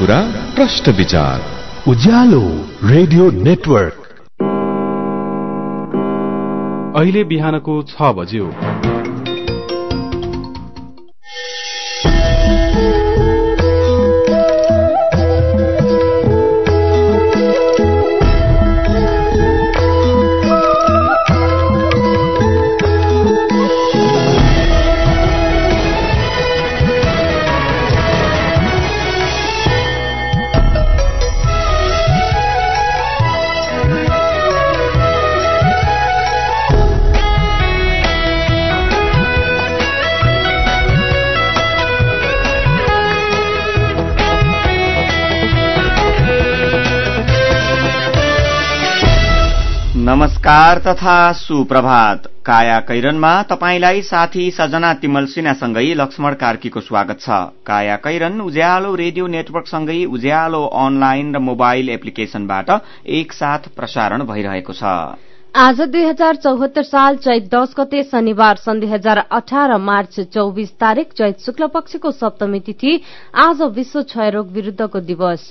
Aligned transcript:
कुरा 0.00 0.20
प्रश्न 0.54 0.92
विचार। 0.92 1.40
Ujyaalo 1.88 2.42
radio 2.84 3.30
network. 3.30 3.98
अहिले 6.96 7.24
बिहानको 7.24 7.82
छ 7.82 8.02
बज्यो। 8.02 8.46
नमस्कार 50.50 50.78
तथा 50.84 51.32
सुप्रभात। 51.32 52.26
काया 52.46 52.78
कैरनमा 52.80 53.30
तपाईंलाई 53.50 54.00
साथी 54.02 54.50
सजना 54.50 54.92
तिमल 54.94 55.26
सिन्हासँगै 55.26 55.92
लक्ष्मण 55.94 56.34
कार्कीको 56.34 56.80
स्वागत 56.80 57.20
छ। 57.20 57.38
काया 57.66 57.96
कैरन 57.96 58.40
उज्यालो 58.40 58.94
रेडियो 58.94 59.26
नेटवर्कसँगै 59.28 60.04
उज्यालो 60.08 60.64
अनलाइन 60.80 61.34
र 61.34 61.38
मोबाइल 61.40 61.88
एप्लिकेशनबाट 61.90 62.70
एकसाथ 63.18 63.70
प्रसारण 63.76 64.26
भइरहेको 64.26 64.72
छ। 64.72 64.82
आज 65.54 65.80
दुई 65.86 66.04
हजार 66.04 66.42
चौहत्तर 66.42 66.82
साल 66.82 67.16
चैत 67.22 67.48
दश 67.54 67.74
गते 67.78 68.02
शनिबार 68.10 68.56
सन् 68.56 68.80
दुई 68.80 68.90
हजार 68.90 69.24
अठार 69.30 69.78
मार्च 69.80 70.20
चौबिस 70.34 70.76
तारीक 70.80 71.12
चैत 71.12 71.46
शुक्ल 71.46 71.66
पक्षको 71.74 72.10
सप्तमी 72.18 72.60
तिथि 72.66 73.00
आज 73.38 73.62
विश्व 73.72 74.02
क्षयरोग 74.04 74.52
विरूद्धको 74.52 75.00
दिवस। 75.06 75.50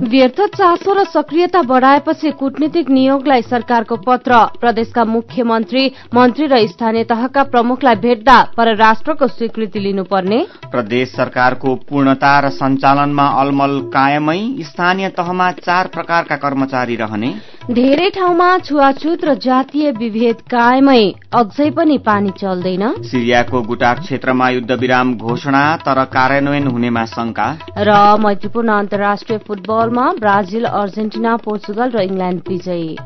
व्यर्थ 0.00 0.40
चासो 0.56 0.92
र 0.94 1.04
सक्रियता 1.04 1.60
बढ़ाएपछि 1.62 2.30
कूटनीतिक 2.30 2.88
नियोगलाई 2.90 3.42
सरकारको 3.42 3.96
पत्र। 3.96 4.36
प्रदेशका 4.60 5.04
मुख्यमन्त्री 5.04 5.84
मन्त्री 6.14 6.46
र 6.46 6.66
स्थानीय 6.66 7.04
तहका 7.04 7.42
प्रमुखलाई 7.44 7.94
भेट्दा 7.96 8.36
परराष्ट्रको 8.56 9.26
स्वीकृति 9.28 9.80
लिनुपर्ने। 9.80 10.38
प्रदेश 10.72 11.12
सरकारको 11.12 11.74
पूर्णता 11.88 12.38
र 12.40 12.50
सञ्चालनमा 12.50 13.26
अलमल 13.40 13.80
कायमै 13.92 14.40
स्थानीय 14.64 15.08
तहमा 15.08 15.50
चार 15.60 15.86
प्रकारका 15.86 16.36
कर्मचारी 16.36 16.96
रहने। 16.96 17.34
धेरै 17.70 18.10
ठाउँमा 18.10 18.58
छुवाछुत 18.58 19.24
र 19.24 19.34
जातीय 19.34 19.90
विभेद 19.90 20.36
कायमै 20.50 21.12
अझै 21.32 21.70
पनि 21.70 21.98
पानी 21.98 22.30
चल्दैन। 22.30 23.02
सिरियाको 23.02 23.62
गुटाक 23.62 24.00
क्षेत्रमा 24.00 24.48
युद्ध 24.48 24.72
विराम 24.72 25.14
घोषणा 25.14 25.76
तर 25.76 26.04
कार्यान्वयन 26.04 26.66
हुनेमा 26.66 27.04
शंका 27.04 27.46
र 27.78 28.16
मैत्रीपूर्ण 28.18 28.68
अन्तर्राष्ट्रिय 28.68 29.38
फुटबलमा 29.38 30.06
ब्राजिल 30.18 30.64
अर्जेन्टिना 30.64 31.36
पोर्चुगल 31.36 31.90
र 31.90 32.02
इङ्ल्याण्ड 32.02 32.42
विजयी। 32.48 32.96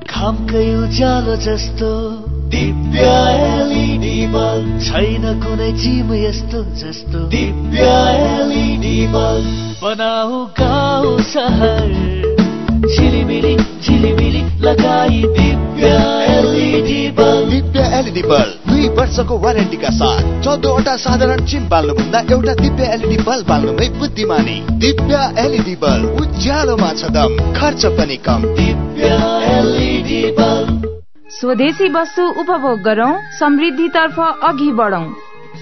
जस्तो 1.45 1.93
छैन 4.81 5.25
कुनै 5.45 5.71
यस्तो 6.29 6.65
जस्तो। 6.65 7.21
बनाऊ 9.85 10.45
गाउँ 10.47 11.21
सहर। 11.21 12.36
झिलिमिली 12.77 13.57
झिलिमिली 13.57 14.43
लगाई 14.61 15.23
Divya 15.37 15.89
LED 16.37 17.09
bulb 17.19 17.49
Divya 17.51 17.81
LED 17.99 18.23
bulb 18.23 18.71
दुई 18.71 18.89
वर्षको 18.99 19.39
वारेन्टीका 19.39 19.91
साथ 19.93 20.23
चौधवटा 20.45 20.97
साधारण 20.97 21.45
चिम 21.47 21.69
बाल्नुभन्दा 21.69 22.21
एउटा 22.33 22.55
दिव्य 22.55 22.85
एलइडी 22.95 23.17
बल्ब 23.23 23.47
बाल्नुमै 23.49 23.89
बुद्धिमानी। 23.99 24.57
दिव्य 24.85 25.21
एलइडी 25.39 25.75
बल्ब 25.77 26.21
उज्यालोमा 26.21 26.93
छ 26.93 27.11
दम 27.17 27.37
खर्च 27.55 27.87
पनि 27.99 28.17
कम। 28.27 28.43
दिव्य 28.57 29.13
एलइडी 29.53 30.23
बल्ब 30.39 30.83
स्वदेशी 31.31 31.89
वस्तु 31.93 32.25
उपभोग 32.41 32.83
गरौं 32.83 33.13
समृद्धितर्फ 33.39 34.21
अघि 34.21 34.71
बढौं। 34.73 35.07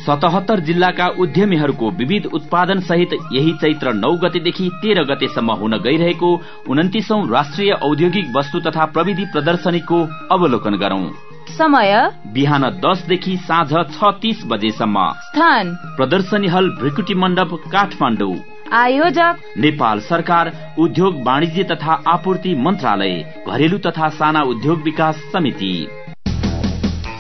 सतहत्तर 0.07 0.61
जिल्लाका 0.61 1.07
उद्यमीहरूको 1.19 1.91
विविध 1.91 2.27
उत्पादन 2.27 2.81
सहित 2.81 3.13
यही 3.33 3.53
चैत्र 3.53 3.93
नौ 3.93 4.13
गतेदेखि 4.13 4.71
तेह्र 4.75 5.05
गतेसम्म 5.05 5.53
हुन 5.53 5.77
गइरहेको 5.79 6.41
उन्तिसौं 6.69 7.29
राष्ट्रिय 7.31 7.73
औद्योगिक 7.73 8.33
वस्तु 8.37 8.61
तथा 8.61 8.85
प्रविधि 8.85 9.25
प्रदर्शनीको 9.25 10.03
अवलोकन 10.33 10.75
गरौं। 10.75 11.11
समय। 11.49 12.13
बिहान 12.27 12.63
दसदेखि 12.63 13.37
साँझ 13.37 13.73
छ 13.73 14.05
तीस 14.23 14.43
बजेसम्म। 14.47 15.13
स्थान। 15.13 15.75
प्रदर्शनी 15.97 16.47
हल 16.47 16.69
भ्रिकुटी 16.69 17.15
मण्डप 17.15 17.59
काठमाडौँ। 17.73 18.37
आयोजक। 18.73 19.37
नेपाल 19.59 20.01
सरकार 20.01 20.75
उद्योग 20.79 21.23
वाणिज्य 21.23 21.63
तथा 21.65 22.03
आपूर्ति 22.09 22.55
मन्त्रालय 22.55 23.45
घरेलु 23.49 23.79
तथा 23.79 24.09
साना 24.09 24.41
उद्योग 24.41 24.83
विकास 24.83 25.17
समिति। 25.33 25.89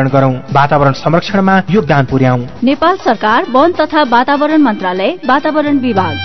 गरौं। 0.00 0.32
वातावरण 0.32 0.92
संरक्षणमा 0.92 1.62
योगदान 1.70 2.04
पुर्याउ। 2.04 2.38
नेपाल 2.64 2.96
सरकार 2.96 3.44
वन 3.50 3.72
तथा 3.72 4.02
वातावरण 4.02 4.60
मन्त्रालय 4.62 5.18
वातावरण 5.26 5.78
विभाग। 5.78 6.16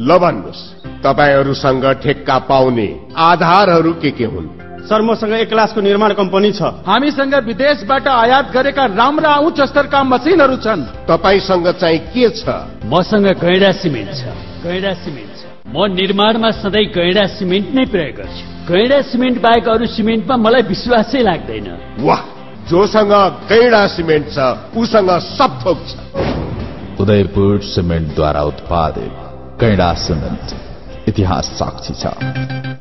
ल 0.00 0.18
भन्नुहोस् 0.18 0.84
तपाईँहरूसँग 1.04 1.84
ठेक्का 1.84 2.38
पाउने 2.38 3.00
आधारहरू 3.16 3.92
के 3.92 4.10
के 4.10 4.24
हुन्? 4.24 4.48
सर 4.84 5.02
मसँग 5.02 5.32
एक 5.32 5.48
क्लासको 5.48 5.80
निर्माण 5.80 6.12
कम्पनी 6.12 6.52
छ। 6.52 6.62
हामीसँग 6.62 7.34
विदेशबाट 7.34 8.08
आयात 8.08 8.52
गरेका 8.52 8.84
राम्रा 8.86 9.36
उच्च 9.36 9.60
स्तरका 9.60 10.02
मसिनहरू 10.02 10.56
छन्। 10.56 10.82
तपाईँसँग 11.08 11.68
चाहिँ 11.68 11.98
के 11.98 12.30
छ? 12.30 12.48
मसँग 12.84 13.26
गैडा 13.26 13.72
सिमेन्ट 13.72 14.10
छ। 14.10 14.24
गैडा 14.64 14.92
सिमेन्ट 14.94 15.30
छ। 15.30 15.44
म 15.76 15.86
निर्माणमा 15.94 16.50
सधैँ 16.50 16.84
गैडा 16.84 17.26
सिमेन्ट 17.26 17.74
नै 17.74 17.84
प्रयोग 17.84 18.16
गर्छु। 18.16 18.72
गैडा 18.72 19.00
सिमेन्ट 19.00 19.40
बाहेक 19.40 19.68
अरू 19.68 19.86
सिमेन्टमा 19.86 20.36
मलाई 20.36 20.62
विश्वासै 20.62 21.22
लाग्दैन। 21.22 21.78
वाह! 22.00 22.33
जोसँग 22.68 23.12
गैडा 23.48 23.86
सिमेन्ट 23.86 24.28
छ 24.28 24.38
उसँग 24.76 25.10
सब 25.20 25.58
थोक 25.64 25.78
छ। 25.88 27.00
उदयपुर 27.00 27.60
सिमेन्टद्वारा 27.62 28.42
उत्पादित 28.42 29.12
कैडा 29.60 29.92
सिमेन्ट 30.04 31.08
इतिहास 31.08 31.46
साक्षी 31.58 31.94
छ। 31.94 32.73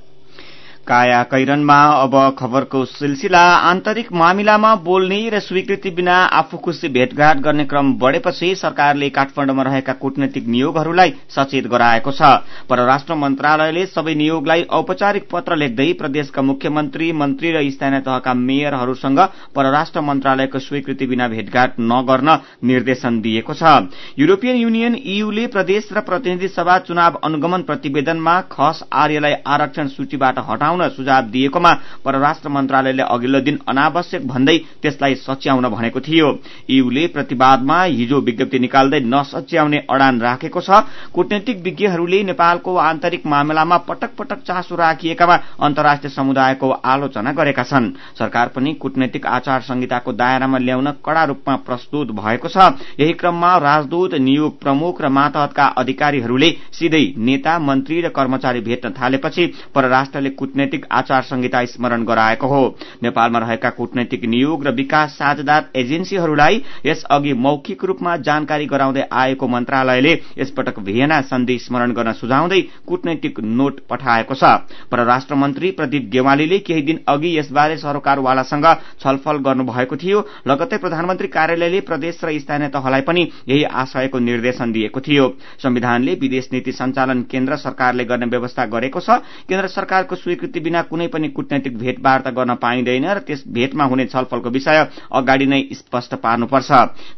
काया 0.88 1.22
कैरनमा 1.24 1.76
अब 1.96 2.16
खबरको 2.40 2.84
सिलसिला 2.86 3.42
आन्तरिक 3.68 4.12
मामिलामा 4.14 4.74
बोल्ने 4.84 5.20
र 5.30 5.40
स्वीकृति 5.40 5.90
बिना 5.92 6.16
आफू 6.36 6.58
खुशी 6.58 6.88
भेटघाट 6.90 7.38
गर्ने 7.40 7.66
क्रम 7.66 7.94
बढ़ेपछि 7.98 8.54
सरकारले 8.56 9.10
काठमाडौँमा 9.10 9.64
रहेका 9.64 9.94
कूटनैतिक 9.94 10.48
नियोगहरूलाई 10.48 11.14
सचेत 11.30 11.68
गराएको 11.68 12.12
छ। 12.12 12.32
परराष्ट्र 12.70 13.16
मन्त्रालयले 13.16 13.86
सबै 13.86 14.16
नियोगलाई 14.16 14.64
औपचारिक 14.72 15.30
पत्र 15.32 15.56
लेख्दै 15.56 15.88
प्रदेशका 15.94 16.42
मुख्यमन्त्री 16.42 17.12
मन्त्री 17.14 17.52
र 17.52 17.64
स्थानीय 17.72 18.02
तहका 18.02 18.34
मेयरहरूसँग 18.42 19.20
परराष्ट्र 19.56 20.02
मन्त्रालयको 20.02 20.60
स्वीकृति 20.60 21.08
बिना 21.08 21.28
भेटघाट 21.30 21.80
नगर्न 21.82 22.38
निर्देशन 22.64 23.22
दिएको 23.22 23.54
छ। 23.54 23.88
युरोपियन 24.20 24.58
युनियन 24.58 25.00
ईयूले 25.06 25.48
प्रदेश 25.48 25.90
र 25.94 26.02
प्रतिनिधि 26.04 26.48
सभा 26.50 26.78
चुनाव 26.84 27.20
अनुगमन 27.24 27.62
प्रतिवेदनमा 27.64 28.40
खस 28.52 28.84
आर्यलाई 28.94 29.42
आरक्षण 29.48 29.88
सूचीबाट 29.96 30.40
हटाउने 30.44 30.72
हटाउन 30.74 30.90
सुझाव 30.90 31.24
दिएकोमा 31.30 31.72
परराष्ट्र 32.06 32.50
मन्त्रालयले 32.50 33.04
अघिल्लो 33.04 33.40
दिन 33.42 33.60
अनावश्यक 33.68 34.28
भन्दै 34.28 34.58
त्यसलाई 34.82 35.16
सच्याउन 35.18 35.68
भनेको 35.70 36.00
थियो। 36.00 36.28
ईयूले 36.70 37.06
प्रतिवादमा 37.08 37.82
हिजो 37.84 38.20
विज्ञप्ति 38.20 38.60
निकाल्दै 38.60 39.00
नसच्याउने 39.06 39.78
अडान 39.90 40.22
राखेको 40.22 40.62
छ। 40.62 40.70
कूटनैतिक 41.14 41.62
विज्ञहरूले 41.64 42.24
नेपालको 42.24 42.76
आन्तरिक 42.76 43.26
मामिलामा 43.26 43.78
पटक 43.88 44.16
पटक 44.18 44.40
चासो 44.44 44.76
राखिएकामा 44.76 45.36
अन्तर्राष्ट्रिय 45.62 46.12
समुदायको 46.12 46.70
आलोचना 46.70 47.32
गरेका 47.32 47.64
छन्। 47.64 47.92
सरकार 48.20 48.48
पनि 48.56 48.74
कूटनैतिक 48.74 49.26
आचार 49.28 49.62
संहिताको 49.62 50.12
दायरामा 50.14 50.58
ल्याउन 50.58 50.92
कड़ा 51.06 51.24
रूपमा 51.24 51.56
प्रस्तुत 51.68 52.12
भएको 52.14 52.48
छ। 52.48 52.58
यही 53.00 53.14
क्रममा 53.14 53.58
राजदूत 53.60 54.14
नियोग 54.16 54.60
प्रमुख 54.60 55.02
र 55.02 55.10
मातहतका 55.10 55.66
अधिकारीहरूले 55.78 56.50
सिधै 56.74 57.06
नेता 57.18 57.58
मन्त्री 57.60 58.02
र 58.02 58.10
कर्मचारी 58.10 58.62
भेट्न 58.62 58.90
थालेपछि 58.94 59.46
परराष्ट्रले 59.76 60.30
कूटनैतिक 60.32 60.63
आचार 60.92 61.22
संहिता 61.24 61.64
स्मरण 61.66 62.04
गराएको 62.04 62.48
हो। 62.48 62.64
नेपालमा 63.04 63.40
रहेका 63.40 63.70
कूटनैतिक 63.70 64.26
नियोग 64.26 64.66
र 64.68 64.72
विकास 64.74 65.12
साझेदार 65.14 65.70
एजेन्सीहरूलाई 65.76 66.62
यसअघि 66.86 67.34
मौखिक 67.36 67.84
रूपमा 67.86 68.16
जानकारी 68.20 68.66
गराउँदै 68.66 69.08
आएको 69.12 69.48
मन्त्रालयले 69.48 70.14
यसपटक 70.38 70.80
भियना 70.80 71.22
सन्धि 71.24 71.58
स्मरण 71.60 71.94
गर्न 71.94 72.14
सुझाउँदै 72.14 72.62
कूटनैतिक 72.88 73.40
नोट 73.40 73.80
पठाएको 73.90 74.36
छ। 74.36 74.44
परराष्ट्र 74.92 75.36
मन्त्री 75.36 75.72
प्रदीप 75.72 76.10
गेवालीले 76.12 76.60
केही 76.60 76.82
दिन 76.82 77.00
अघि 77.08 77.38
यसबारे 77.38 77.78
सरकारवालासँग 77.78 78.66
छलफल 79.02 79.38
गर्नुभएको 79.44 79.96
थियो। 79.96 80.26
लगत्तै 80.48 80.78
प्रधानमन्त्री 80.78 81.28
कार्यालयले 81.28 81.80
प्रदेश 81.82 82.20
र 82.24 82.40
स्थानीय 82.40 82.70
तहलाई 82.70 83.02
पनि 83.02 83.28
यही 83.48 83.64
आशयको 83.64 84.20
निर्देशन 84.20 84.72
दिएको 84.72 85.00
थियो। 85.00 85.28
संविधानले 85.64 86.14
विदेश 86.16 86.50
नीति 86.54 86.72
सञ्चालन 86.72 87.22
केन्द्र 87.24 87.56
सरकारले 87.58 88.06
गर्ने 88.06 88.26
व्यवस्था 88.26 88.66
गरेको 88.66 89.00
छ। 89.00 89.10
केन्द्र 89.50 89.68
सरकारको 89.68 90.16
स्वीकृति 90.16 90.53
बिना 90.60 90.82
कुनै 90.84 91.08
पनि 91.08 91.28
कूटनैतिक 91.30 91.78
भेटवार्ता 91.78 92.32
गर्न 92.32 92.56
पाइँदैन 92.56 93.06
र 93.08 93.20
त्यस 93.20 93.44
भेटमा 93.48 93.84
हुने 93.84 94.06
छलफलको 94.06 94.50
विषय 94.50 94.88
अगाडि 95.12 95.46
नै 95.46 95.62
स्पष्ट 95.74 96.16
पार्नुपर्छ। 96.16 96.72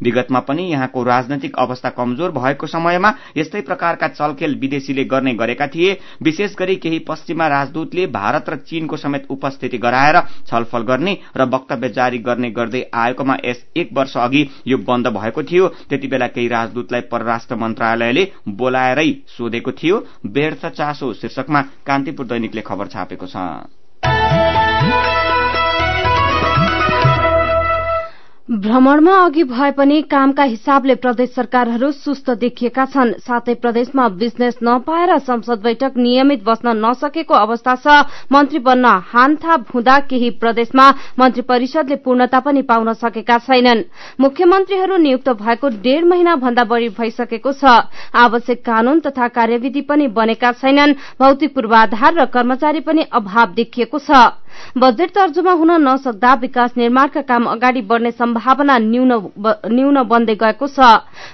विगतमा 0.04 0.40
पनि 0.40 0.64
यहाँको 0.64 1.04
राजनैतिक 1.04 1.56
अवस्था 1.56 1.90
कमजोर 1.90 2.32
भएको 2.32 2.68
समयमा 2.68 3.14
यस्तै 3.38 3.62
प्रकारका 3.62 4.08
चलखेल 4.10 4.56
विदेशीले 4.56 5.04
गर्ने 5.06 5.34
गरेका 5.36 5.68
थिए। 5.68 5.98
विशेष 6.24 6.56
गरी 6.56 6.76
केही 6.76 7.00
पश्चिमा 7.00 7.48
राजदूतले 7.48 8.08
भारत 8.10 8.50
र 8.50 8.56
चीनको 8.66 8.98
समेत 8.98 9.26
उपस्थिति 9.30 9.78
गराएर 9.78 10.20
छलफल 10.48 10.84
गर्ने 10.84 11.18
र 11.38 11.50
वक्तव्य 11.50 11.90
जारी 11.90 12.18
गर्ने 12.20 12.52
गर्दै 12.52 12.84
आएकोमा 12.94 13.38
यस 13.46 13.66
एक 13.78 13.90
वर्ष 13.94 14.18
अघि 14.18 14.48
यो 14.68 14.78
बन्द 14.78 15.08
भएको 15.08 15.44
थियो। 15.44 15.68
त्यति 15.90 16.08
बेला 16.08 16.28
केही 16.28 16.48
राजदूतलाई 16.48 17.02
परराष्ट्र 17.12 17.56
मन्त्रालयले 17.56 18.28
बोलाएरै 18.50 19.10
सोधेको 19.28 19.72
थियो। 19.74 20.04
व्यर्थ 20.28 20.66
चासो 20.68 21.14
शीर्षकमा 21.14 21.62
कान्तिपुर 21.86 22.26
दैनिकले 22.26 22.62
खबर 22.62 22.88
छापेको 22.88 23.25
छ 23.26 25.15
भ्रमणमा 28.50 29.14
अघि 29.26 29.44
भए 29.44 29.70
पनि 29.72 30.02
कामका 30.02 30.44
हिसाबले 30.44 30.96
प्रदेश 30.96 31.30
सरकारहरू 31.36 31.92
सुस्त 31.92 32.30
देखिएका 32.32 32.84
छन्। 32.86 33.14
साथै 33.18 33.54
प्रदेशमा 33.56 34.08
बिजनेस 34.22 34.58
नपाएर 34.64 35.18
संसद 35.20 35.62
बैठक 35.64 35.98
नियमित 35.98 36.44
बस्न 36.46 36.76
नसकेको 36.78 37.34
अवस्था 37.34 37.76
छ। 37.76 38.06
मन्त्री 38.32 38.60
बन्न 38.60 38.86
हानथाप 38.86 39.74
हुँदा 39.74 39.98
केही 40.06 40.30
प्रदेशमा 40.38 40.90
मन्त्री 41.20 41.42
परिषदले 41.42 41.96
पूर्णता 42.06 42.40
पनि 42.40 42.62
पाउन 42.62 42.94
सकेका 42.94 43.38
छैनन्। 43.40 43.84
मुख्यमन्त्रीहरू 44.22 44.98
नियुक्त 44.98 45.30
भएको 45.42 45.70
डेढ़ 45.82 46.06
महिना 46.06 46.36
भन्दा 46.38 46.64
बढ़ी 46.64 46.90
भइसकेको 46.94 47.52
छ। 47.52 47.66
आवश्यक 48.14 48.62
कानून 48.62 49.00
तथा 49.00 49.28
कार्यविधि 49.34 49.82
पनि 49.82 50.08
बनेका 50.14 50.52
छैनन्। 50.54 50.94
भौतिक 51.18 51.56
पूर्वाधार 51.56 52.14
र 52.14 52.26
कर्मचारी 52.30 52.80
पनि 52.86 53.10
अभाव 53.10 53.54
देखिएको 53.58 54.00
छ। 54.00 54.45
बजेट 54.78 55.10
तर्जुमा 55.16 55.52
हुन 55.54 55.72
नसक्दा 55.82 56.34
विकास 56.42 56.72
निर्माणका 56.78 57.22
काम 57.30 57.46
अगाडि 57.50 57.82
बढ़ने 57.90 58.12
सम्भावना 58.12 58.78
न्यून 58.80 60.04
बन्दै 60.06 60.36
गएको 60.36 60.68
छ। 60.68 60.80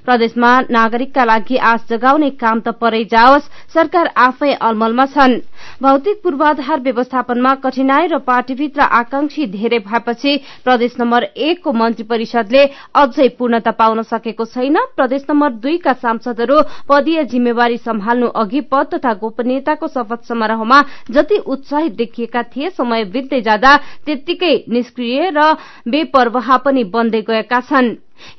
प्रदेशमा 0.06 0.52
नागरिकका 0.72 1.24
लागि 1.26 1.58
आश 1.72 1.86
जगाउने 1.90 2.30
काम 2.42 2.60
त 2.60 2.76
परै 2.82 3.04
जाओस् 3.12 3.50
सरकार 3.74 4.12
आफै 4.18 4.52
अलमलमा 4.62 5.06
छन्। 5.14 5.40
भौतिक 5.82 6.22
पूर्वाधार 6.24 6.80
व्यवस्थापनमा 6.82 7.54
कठिनाई 7.64 8.08
र 8.08 8.18
पार्टीभित्र 8.22 8.82
आकांक्षी 9.00 9.46
धेरै 9.48 9.80
भएपछि 9.82 10.36
प्रदेश 10.64 10.96
नम्बर 11.00 11.24
एकको 11.24 11.72
मन्त्री 11.74 12.04
परिषदले 12.06 12.64
अझै 12.96 13.28
पूर्णता 13.38 13.72
पाउन 13.74 14.02
सकेको 14.04 14.46
छैन। 14.46 14.78
प्रदेश 14.96 15.26
नम्बर 15.30 15.50
दुईका 15.62 15.94
सांसदहरू 16.02 16.62
पदीय 16.90 17.24
जिम्मेवारी 17.32 17.78
सम्हाल्नु 17.80 18.28
अघि 18.36 18.62
पद 18.72 18.94
तथा 18.94 19.14
गोपनीयताको 19.22 19.88
शपथ 19.88 20.28
समारोहमा 20.28 20.82
जति 21.12 21.38
उत्साहित 21.48 21.96
देखिएका 21.96 22.44
थिए 22.52 22.70
समय 22.72 23.04
बित्दै 23.12 23.42
जाँदा 23.42 23.72
त्यत्तिकै 24.06 24.54
निष्क्रिय 24.70 25.30
र 25.32 25.40
बेपरवाह 25.88 26.50
पनि 26.66 26.84
बन्दै 26.94 27.22
गएका 27.24 27.60
छन्। 27.70 27.90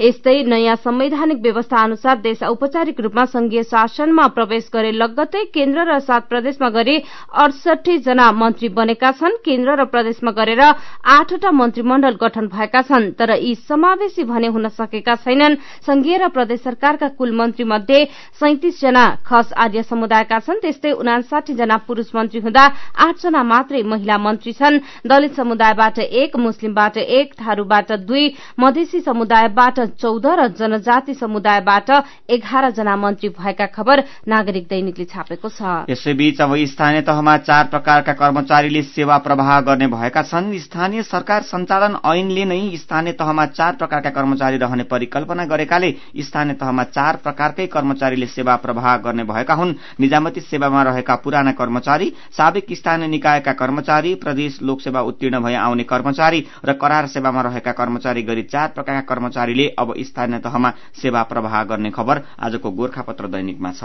यस्तै 0.01 0.43
नयाँ 0.45 0.77
संवैधानिक 0.85 1.39
व्यवस्था 1.43 1.83
अनुसार 1.83 2.17
देश 2.21 2.43
औपचारिक 2.43 3.01
रूपमा 3.01 3.25
संघीय 3.25 3.63
शासनमा 3.65 4.27
प्रवेश 4.37 4.71
गरे 4.75 4.93
लगत्तै 4.93 5.45
केन्द्र 5.55 5.85
र 5.89 5.99
सात 6.01 6.29
प्रदेशमा 6.29 6.69
गरी 6.71 6.97
अडसठी 7.43 7.99
जना 7.99 8.31
मन्त्री 8.33 8.69
बनेका 8.79 9.11
छन्। 9.13 9.37
केन्द्र 9.45 9.75
र 9.81 9.85
प्रदेशमा 9.93 10.31
गरेर 10.33 10.61
आठवटा 10.61 11.51
मन्त्रीमण्डल 11.51 12.15
गठन 12.23 12.47
भएका 12.49 12.83
छन् 12.83 13.11
तर 13.19 13.31
यी 13.37 13.55
समावेशी 13.69 14.25
भने 14.25 14.49
हुन 14.55 14.69
सकेका 14.71 15.15
छैनन्। 15.25 15.57
संघीय 15.87 16.17
र 16.19 16.29
प्रदेश 16.29 16.61
सरकारका 16.63 17.09
कुल 17.19 17.33
मन्त्री 17.37 17.65
मध्ये 17.65 18.05
सैतिस 18.41 18.81
जना 18.81 19.05
खस 19.27 19.53
आर्य 19.57 19.83
समुदायका 19.83 20.39
छन् 20.39 20.61
त्यस्तै 20.63 20.93
उनासाठी 20.93 21.55
जना 21.55 21.77
पुरूष 21.87 22.15
मन्त्री 22.15 22.41
हुँदा 22.41 22.65
आठजना 23.07 23.43
मात्रै 23.43 23.83
महिला 23.83 24.19
मन्त्री 24.19 24.53
छन्। 24.53 24.79
दलित 25.07 25.35
समुदायबाट 25.37 25.99
एक 25.99 26.37
मुस्लिमबाट 26.37 26.97
एक 26.99 27.35
थारूबाट 27.41 27.93
दुई 28.07 28.25
मधेसी 28.61 29.01
समुदायबाट 29.01 29.72
चौध 29.79 30.27
र 30.27 30.47
जनजाति 30.59 31.15
समुदायबाट 31.15 31.91
एघार 32.31 32.71
जना 32.71 32.97
मन्त्री 32.97 33.29
भएका 33.31 33.67
खबर 33.67 34.03
नागरिक 34.29 34.67
दैनिकले 34.69 35.05
छापेको 35.05 35.49
छ। 35.49 35.63
यसैबीच 35.91 36.41
अब 36.41 36.55
स्थानीय 36.67 37.01
तहमा 37.03 37.37
चार 37.39 37.65
प्रकारका 37.67 38.13
कर्मचारीले 38.13 38.83
सेवा 38.85 39.19
प्रवाह 39.19 39.61
गर्ने 39.61 39.87
भएका 39.89 40.23
छन्। 40.23 40.53
स्थानीय 40.59 41.03
सरकार 41.05 41.43
सञ्चालन 41.45 41.97
ऐनले 42.07 42.45
नै 42.45 42.61
स्थानीय 42.77 43.13
तहमा 43.15 43.47
चार 43.49 43.77
प्रकारका 43.77 44.11
कर्मचारी 44.11 44.57
रहने 44.59 44.83
परिकल्पना 44.91 45.45
गरेकाले 45.47 45.95
स्थानीय 46.21 46.55
तहमा 46.55 46.85
चार 46.91 47.17
प्रकारकै 47.23 47.67
कर्मचारीले 47.69 48.27
सेवा 48.29 48.57
प्रवाह 48.59 48.97
गर्ने 48.99 49.25
भएका 49.25 49.55
हुन्। 49.55 49.75
निजामती 50.01 50.41
सेवामा 50.43 50.83
रहेका 50.83 51.15
पुराना 51.25 51.53
कर्मचारी 51.53 52.13
साबिक 52.33 52.73
स्थानीय 52.73 53.09
निकायका 53.09 53.53
कर्मचारी 53.55 54.15
प्रदेश 54.17 54.59
लोकसेवा 54.63 55.01
उत्तीर्ण 55.03 55.41
भए 55.41 55.55
आउने 55.57 55.85
कर्मचारी 55.85 56.45
र 56.65 56.73
करार 56.75 57.07
सेवामा 57.09 57.41
रहेका 57.43 57.73
कर्मचारी 57.73 58.23
गरी 58.23 58.43
चार 58.45 58.69
प्रकारका 58.75 59.15
कर्मचारीले 59.15 59.62
अब 59.79 59.95
स्थानीय 60.01 60.39
तहमा 60.39 60.71
सेवा 61.03 61.23
प्रवाह 61.23 61.63
गर्ने 61.65 61.91
खबर 61.91 62.23
आजको 62.39 62.71
गोर्खापत्र 62.71 63.27
दैनिकमा 63.29 63.73
छ। 63.73 63.83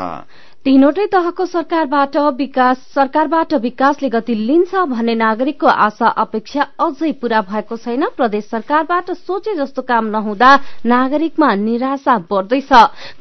तीनवटै 0.66 1.06
तहको 1.08 1.46
सरकारबाट 1.46 2.18
विकास 2.38 2.78
सरकारबाट 2.96 3.54
विकासले 3.64 4.10
गति 4.10 4.36
लिन्छ 4.36 4.76
भन्ने 4.76 5.16
नागरिकको 5.16 5.68
आशा 5.68 6.08
अपेक्षा 6.18 6.68
अझै 6.80 7.12
पूरा 7.22 7.42
भएको 7.42 7.78
छैन। 7.78 8.04
प्रदेश 8.18 8.50
सरकारबाट 8.50 9.12
सोचे 9.12 9.56
जस्तो 9.56 9.82
काम 9.84 10.06
नहुँदा 10.08 10.52
नागरिकमा 10.86 11.54
निराशा 11.56 12.18
बढ़दैछ। 12.32 12.72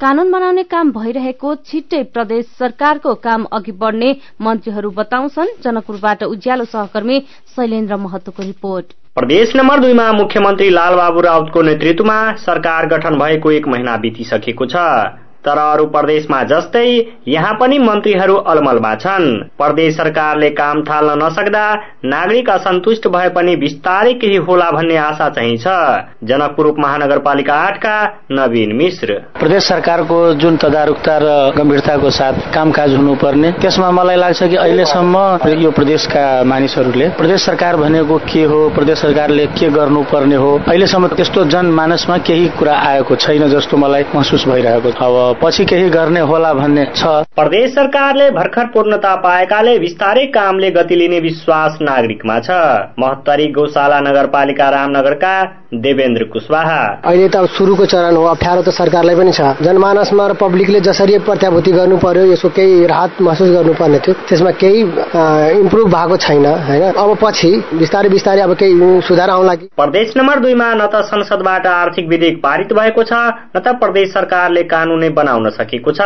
कानून 0.01 0.33
बनाउने 0.33 0.63
काम 0.67 0.93
भइरहेको 0.93 1.55
छिट्टै 1.63 2.03
प्रदेश 2.11 2.47
सरकारको 2.59 3.15
काम 3.23 3.45
अघि 3.53 3.73
बढ़ने 3.73 4.15
मन्त्रीहरू 4.43 4.91
बताउँछन्। 4.93 5.57
जनकपुरबाट 5.63 6.23
उज्यालो 6.25 6.65
सहकर्मी 6.67 7.21
शैलेन्द्र 7.57 7.97
महतोको 7.97 8.43
रिपोर्ट। 8.43 8.87
प्रदेश 9.17 9.53
नम्बर 9.57 9.81
दुईमा 9.81 10.07
मुख्यमन्त्री 10.13 10.69
लालबाबु 10.71 11.21
राउतको 11.21 11.61
नेतृत्वमा 11.63 12.17
सरकार 12.37 12.87
गठन 12.87 13.15
भएको 13.19 13.53
एक 13.53 13.69
महिना 13.69 13.97
बितिसकेको 13.97 14.67
छ। 14.67 14.83
तर 15.47 15.59
अरू 15.59 15.87
प्रदेशमा 15.89 16.43
जस्तै 16.51 16.87
यहाँ 17.29 17.53
पनि 17.61 17.79
मन्त्रीहरू 17.79 18.35
अलमलमा 18.53 18.95
छन्। 18.97 19.27
प्रदेश 19.59 19.97
सरकारले 19.97 20.51
काम 20.53 20.83
थाल्न 20.83 21.19
नसक्दा 21.23 21.65
नागरिक 22.07 22.51
असन्तुष्ट 22.51 23.07
भए 23.09 23.29
पनि 23.37 23.57
बिस्तारै 23.57 24.13
केही 24.15 24.37
होला 24.47 24.71
भन्ने 24.71 24.97
आशा 24.99 25.29
चाहिँ 25.37 25.57
छ। 25.57 25.67
जनकपुर 26.29 26.67
उपमहानगरपालिका 26.67 27.55
आठका 27.67 27.97
नवीन 28.33 28.73
मिश्र। 28.77 29.15
प्रदेश 29.39 29.69
सरकारको 29.69 30.19
जुन 30.43 30.57
तदारुकता 30.57 31.17
र 31.23 31.29
गम्भीरताको 31.57 32.11
साथ 32.11 32.35
कामकाज 32.55 32.95
हुनुपर्ने 32.97 33.53
त्यसमा 33.63 33.91
मलाई 33.91 34.17
लाग्छ 34.17 34.43
कि 34.43 34.57
अहिलेसम्म 34.57 35.17
यो 35.57 35.71
प्रदेशका 35.71 36.25
मानिसहरूले 36.45 37.09
प्रदेश 37.19 37.47
सरकार 37.47 37.77
भनेको 37.77 38.19
के 38.27 38.43
हो 38.45 38.59
प्रदेश 38.75 38.99
सरकारले 38.99 39.47
के 39.55 39.69
गर्नुपर्ने 39.71 40.37
हो 40.37 40.53
अहिलेसम्म 40.59 41.07
त्यस्तो 41.17 41.45
जनमानसमा 41.55 42.19
केही 42.27 42.49
कुरा 42.59 42.75
आएको 42.89 43.17
छैन 43.17 43.49
जस्तो 43.49 43.77
मलाई 43.77 44.05
महसुस 44.15 44.49
भइरहेको 44.49 44.91
छ। 44.91 45.03
अब 45.03 45.36
पछि 45.43 45.65
केही 45.65 45.89
गर्ने 45.91 46.21
होला 46.21 46.53
भन्ने 46.55 46.85
छ। 46.97 47.05
प्रदेश 47.37 47.71
सरकारले 47.71 48.31
भर्खर 48.31 48.67
पूर्णता 48.67 49.15
पाएकाले 49.17 49.79
विस्तारै 49.79 50.27
कामले 50.27 50.71
गति 50.71 50.97
लिने 50.97 51.21
विश्वास 51.21 51.79
नागरिकमा 51.83 52.39
छ। 52.39 52.51
महत्तरी 52.99 53.47
गौशाला 53.53 54.01
नगरपालिका 54.01 54.69
रामनगरका 54.71 55.35
देवेन्द्र 55.75 56.25
कुशवाहा 56.25 56.81
अहिले 57.05 57.29
त 57.29 57.37
अब 57.37 57.47
सुरुको 57.51 57.85
चरण 57.87 58.17
हो 58.17 58.25
अप्ठ्यारो 58.25 58.63
त 58.63 58.71
सरकारलाई 58.71 59.17
पनि 59.17 59.33
छ। 59.33 59.41
जनमानसमा 59.59 60.27
र 60.27 60.33
पब्लिकले 60.39 60.81
जसरी 60.81 61.19
प्रत्याभूति 61.27 61.73
गर्नु 61.73 61.97
पर्यो 61.99 62.25
यसको 62.33 62.49
केही 62.55 62.87
राहत 62.87 63.21
महसुस 63.21 63.51
गर्नुपर्ने 63.51 63.99
थियो। 63.99 64.15
त्यसमा 64.29 64.51
केही 64.63 64.81
इम्प्रुभ 65.61 65.87
भएको 65.91 66.17
छैन 66.17 66.47
होइन? 66.47 66.83
अब 66.95 67.11
पछि 67.19 67.51
बिस्तारै 67.75 68.09
बिस्तारै 68.09 68.41
अब 68.43 68.55
केही 68.55 69.01
सुधार 69.03 69.31
आउला 69.31 69.55
कि 69.55 69.67
प्रदेश 69.75 70.17
नम्बर 70.17 70.39
दुईमा 70.41 70.69
न 70.75 70.87
त 70.87 71.03
संसदबाट 71.11 71.67
आर्थिक 71.67 72.09
विधेयक 72.09 72.37
पारित 72.43 72.73
भएको 72.73 73.03
छ 73.03 73.13
न 73.51 73.59
त 73.59 73.75
प्रदेश 73.83 74.13
सरकारले 74.13 74.63
कानूनै 74.71 75.09
बनाउन 75.19 75.51
सकेको 75.51 75.91
छ। 75.91 76.01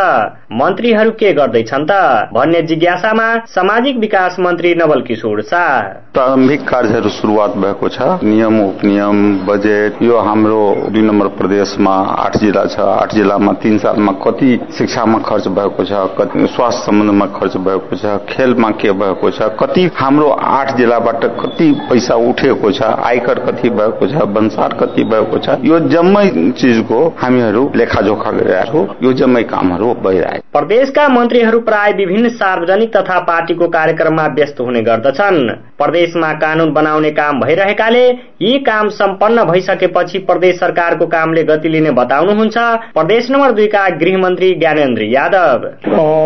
मन्त्रीहरू 0.53 1.11
के 1.21 1.33
गर्दैछन् 1.33 1.85
त? 1.85 1.93
भन्ने 2.33 2.63
जिज्ञासामा 2.63 3.29
सामाजिक 3.51 3.99
विकास 3.99 4.37
मन्त्री 4.41 4.75
नवल 4.75 5.01
किशोर 5.03 5.43
शाह। 5.43 5.81
प्रारम्भिक 6.15 6.63
कार्यहरू 6.69 7.09
सुरुवात 7.11 7.57
भएको 7.57 7.89
छ। 7.89 7.99
नियम 8.25 8.61
उपनियम 8.63 9.19
बजेट 9.51 10.03
यो 10.03 10.19
हाम्रो 10.21 10.63
दुई 10.91 11.03
नम्बर 11.03 11.29
प्रदेशमा 11.37 11.95
आठ 12.17 12.37
जिल्ला 12.39 12.65
छ। 12.67 12.79
आठ 12.81 13.15
जिल्लामा 13.15 13.53
तीन 13.63 13.79
सालमा 13.79 14.13
कति 14.23 14.51
शिक्षामा 14.79 15.19
खर्च 15.27 15.49
भएको 15.57 15.85
छ 15.85 16.03
कति 16.19 16.47
स्वास्थ्य 16.49 16.85
सम्बन्धमा 16.87 17.27
खर्च 17.39 17.57
भएको 17.67 17.97
छ 17.97 18.17
खेलमा 18.29 18.71
के 18.81 18.93
भएको 19.01 19.31
छ 19.31 19.51
कति 19.61 19.89
हाम्रो 19.97 20.29
आठ 20.51 20.77
जिल्लाबाट 20.77 21.25
कति 21.41 21.71
पैसा 21.91 22.15
उठेको 22.29 22.71
छ 22.73 22.91
आयकर 23.05 23.39
कति 23.47 23.71
भएको 23.73 24.09
छ 24.09 24.29
भन्सार 24.35 24.77
कति 24.81 25.05
भएको 25.07 25.39
छ 25.39 25.59
यो 25.65 25.81
जम्मै 25.89 26.27
चिजको 26.61 27.01
हामीहरू 27.19 27.71
लेखाजोखा 27.77 28.31
गरिरहेको 28.31 28.87
यो 29.03 29.13
जम्मै 29.21 29.43
कामहरू 29.51 29.95
भइरहेको 30.05 30.49
प्रदेशका 30.53 31.09
मन्त्रीहरू 31.09 31.61
प्राय 31.63 31.93
विभिन्न 31.93 32.29
सार्वजनिक 32.37 32.97
तथा 32.97 33.19
पार्टीको 33.27 33.69
कार्यक्रममा 33.71 34.27
व्यस्त 34.35 34.61
हुने 34.61 34.83
गर्दछन्। 34.83 35.39
प्रदेशमा 35.79 36.33
कानून 36.41 36.73
बनाउने 36.73 37.11
काम 37.13 37.41
भइरहेकाले 37.41 38.05
यी 38.43 38.59
काम 38.67 38.89
सम्पन्न 38.97 39.40
भइसकेपछि 39.45 40.19
प्रदेश 40.29 40.59
सरकारको 40.61 41.07
कामले 41.07 41.43
गति 41.45 41.69
लिने 41.69 41.91
बताउनुहुन्छ। 41.91 42.57
प्रदेश 42.95 43.31
नम्बर 43.31 43.51
दुईका 43.53 43.89
गृहमन्त्री 44.01 44.51
ज्ञानेन्द्र 44.55 45.03
यादव। 45.05 45.67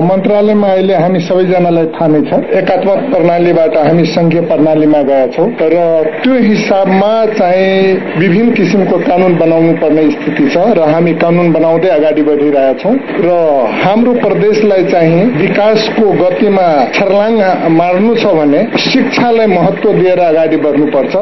मन्त्रालयमा 0.04 0.68
अहिले 0.68 0.94
हामी 0.94 1.20
सबैजनालाई 1.20 1.86
थाहा 1.94 2.06
नै 2.06 2.20
छ। 2.20 2.40
एकात्मक 2.60 3.00
प्रणालीबाट 3.10 3.76
हामी 3.76 4.04
संघीय 4.14 4.40
प्रणालीमा 4.50 5.02
गएका 5.02 5.26
छौँ। 5.34 5.48
र 5.62 5.76
त्यो 6.22 6.34
हिसाबमा 6.44 7.12
चाहिँ 7.34 7.94
विभिन्न 8.18 8.52
किसिमको 8.54 8.98
कानून 9.04 9.36
बनाउनु 9.38 9.72
पर्ने 9.82 10.10
स्थिति 10.10 10.48
छ 10.48 10.56
र 10.78 10.88
हामी 10.92 11.12
कानून 11.22 11.52
बनाउँदै 11.52 11.88
अगाडि 11.88 12.22
बढिरहेका 12.22 12.72
छौँ। 12.82 12.94
र 13.24 13.28
हाम्रो 13.84 14.12
प्रदेशलाई 14.24 14.84
चाहिँ 14.90 15.24
विकासको 15.36 16.10
गतिमा 16.22 16.68
छर्लाङ 16.94 17.32
मार्नु 17.72 18.14
छ 18.16 18.34
भने 18.34 18.66
शिक्षालाई 18.80 19.46
महत्व 19.46 19.92
दिएर 19.92 20.20
अगाडि 20.20 20.56
बढ्नुपर्छ। 20.56 21.16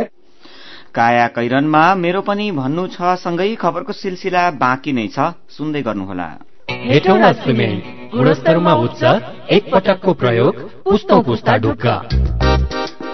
काया 0.95 1.27
कैरनमा 1.37 1.83
मेरो 1.97 2.21
पनि 2.21 2.51
भन्नु 2.53 2.87
छ 2.89 3.17
सँगै 3.19 3.55
खबरको 3.57 3.93
सिलसिला 3.95 4.51
बाँकी 4.61 4.93
नै 4.93 5.07
छ। 5.09 5.33
सुन्दै 5.49 5.83
गर्नुहोला। 5.83 6.29
हेटौँडा 6.71 7.31
सिमेन्ट 7.41 7.83
गुणस्तरमा 8.15 8.73
उच्च 8.85 9.03
एक 9.51 9.71
पटकको 9.73 10.13
प्रयोग 10.15 10.55
पुस्तौँ 10.85 11.23
पुस्ता 11.23 11.57
ढुक्का। 11.59 11.97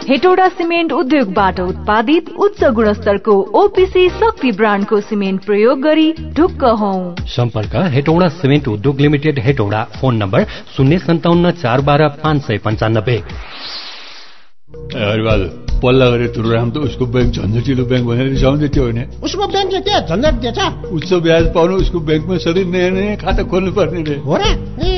हेटौडा 0.08 0.48
सिमेन्ट 0.48 0.92
उद्योगबाट 0.92 1.60
उत्पादित 1.60 2.28
उच्च 2.38 2.64
गुणस्तरको 2.74 3.34
ओपिसी 3.60 4.08
शक्ति 4.10 4.52
ब्रान्डको 4.52 5.00
सिमेन्ट 5.00 5.44
प्रयोग 5.44 5.80
गरी 5.80 6.08
ढुक्क 6.36 6.64
हौ। 6.80 6.92
सम्पर्क 7.28 7.76
हेटौडा 7.94 8.28
सिमेन्ट 8.34 8.68
उद्योग 8.68 9.00
लिमिटेड 9.00 9.38
हेटौडा। 9.38 9.84
फोन 10.00 10.16
नम्बर 10.16 10.44
शून्य 10.76 10.98
सन्ताउन्न 10.98 11.50
चार 11.62 11.80
बाह्र 11.80 12.08
पाँच 12.24 12.42
सय 12.42 12.58
पन्चानब्बे। 12.58 13.16
पल्ला 15.78 16.06
गरेर 16.10 16.30
तुरुराम 16.34 16.68
त 16.70 16.76
उसको 16.88 17.04
ब्याङ्क 17.06 17.30
झन्झटिलो 17.34 17.84
ब्याङ्क 17.84 18.06
भनेर 18.08 18.28
रिसाउँदै 18.34 18.68
थियो 18.68 18.84
भने 18.88 19.02
उसको 19.22 19.44
ब्याङ्कले 19.46 19.80
के 19.80 19.94
झन्झट 20.10 20.34
दिएछ। 20.42 20.58
उच्च 20.92 21.10
ब्याज 21.24 21.44
पाउनु 21.54 21.74
उसको 21.82 21.98
ब्याङ्कमा 22.00 22.36
सधैँ 22.44 22.64
नयाँ 22.64 22.90
नयाँ 22.90 23.16
खाता 23.22 23.42
खोल्नु 23.50 23.70
पर्ने 23.72 24.02
रे। 24.02 24.16
हो 24.26 24.34
र? 24.36 24.97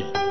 प्रणालीले 0.00 0.24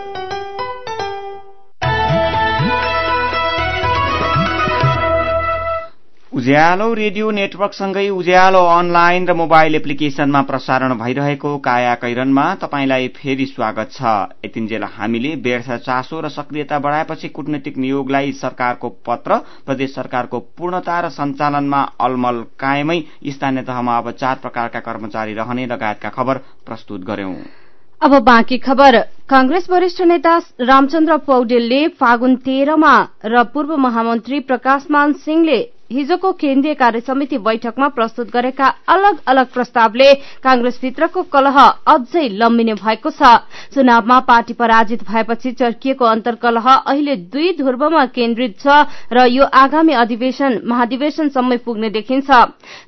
उज्यालो 6.31 6.93
रेडियो 6.95 7.31
नेटवर्कसँगै 7.31 8.09
उज्यालो 8.09 8.59
अनलाइन 8.65 9.27
र 9.27 9.33
मोबाइल 9.33 9.75
एप्लिकेशनमा 9.75 10.41
प्रसारण 10.41 10.93
भइरहेको 10.93 11.57
काया 11.57 11.93
कैरनमा 11.95 12.55
तपाईँलाई 12.55 13.07
फेरि 13.07 13.45
स्वागत 13.45 13.91
छ। 13.91 14.03
यतिन्जेल 14.45 14.83
हामीले 14.83 15.35
व्यर्थ 15.35 15.71
चासो 15.71 16.21
र 16.21 16.29
सक्रियता 16.29 16.79
बढाएपछि 16.79 17.27
कूटनीतिक 17.29 17.77
नियोगलाई 17.77 18.31
सरकारको 18.31 18.89
पत्र 18.89 19.37
प्रदेश 19.65 19.95
सरकारको 19.95 20.39
पूर्णता 20.39 20.99
र 20.99 21.09
सञ्चालनमा 21.09 21.81
अलमल 21.99 22.43
कायमै 22.59 22.99
स्थानीय 23.27 23.63
तहमा 23.63 23.97
अब 23.97 24.11
चार 24.11 24.35
प्रकारका 24.35 24.79
कर्मचारी 24.79 25.33
रहने 25.33 25.65
लगायतका 25.65 26.09
खबर 26.09 26.37
प्रस्तुत 26.65 27.01
गर्यौं। 27.01 27.64
अब 28.01 28.13
बाँकी 28.23 28.57
खबर। 28.57 28.97
कांग्रेस 29.29 29.69
वरिष्ठ 29.69 30.01
नेता 30.01 30.37
रामचन्द्र 30.61 31.15
पौडेलले 31.27 31.87
फागुन 31.99 32.35
तेह्रमा 32.45 32.95
र 33.25 33.43
पूर्व 33.53 33.75
महामन्त्री 33.77 34.39
प्रकाशमान 34.39 35.13
सिंहले 35.25 35.61
हिजोको 35.91 36.31
केन्द्रीय 36.33 36.73
कार्य 36.73 36.99
समिति 36.99 37.37
बैठकमा 37.37 37.87
प्रस्तुत 37.87 38.29
गरेका 38.33 38.67
अलग 38.89 39.17
अलग 39.27 39.51
प्रस्तावले 39.53 40.13
कांग्रेसभित्रको 40.43 41.21
कलह 41.33 41.59
अझै 41.59 42.27
लम्बिने 42.33 42.73
भएको 42.75 43.09
छ। 43.11 43.29
चुनावमा 43.73 44.19
पार्टी 44.25 44.53
पराजित 44.53 45.03
भएपछि 45.03 45.51
चर्किएको 45.51 46.05
अन्तर्कलह 46.05 46.69
अहिले 46.69 47.15
दुई 47.29 47.51
ध्रुवमा 47.57 48.05
केन्द्रित 48.15 48.57
छ 48.59 48.77
र 49.13 49.25
यो 49.27 49.45
आगामी 49.53 49.93
अधिवेशन 49.95 50.59
महाधिवेशनसम्मै 50.65 51.57
पुग्ने 51.65 51.89
देखिन्छ। 51.91 52.29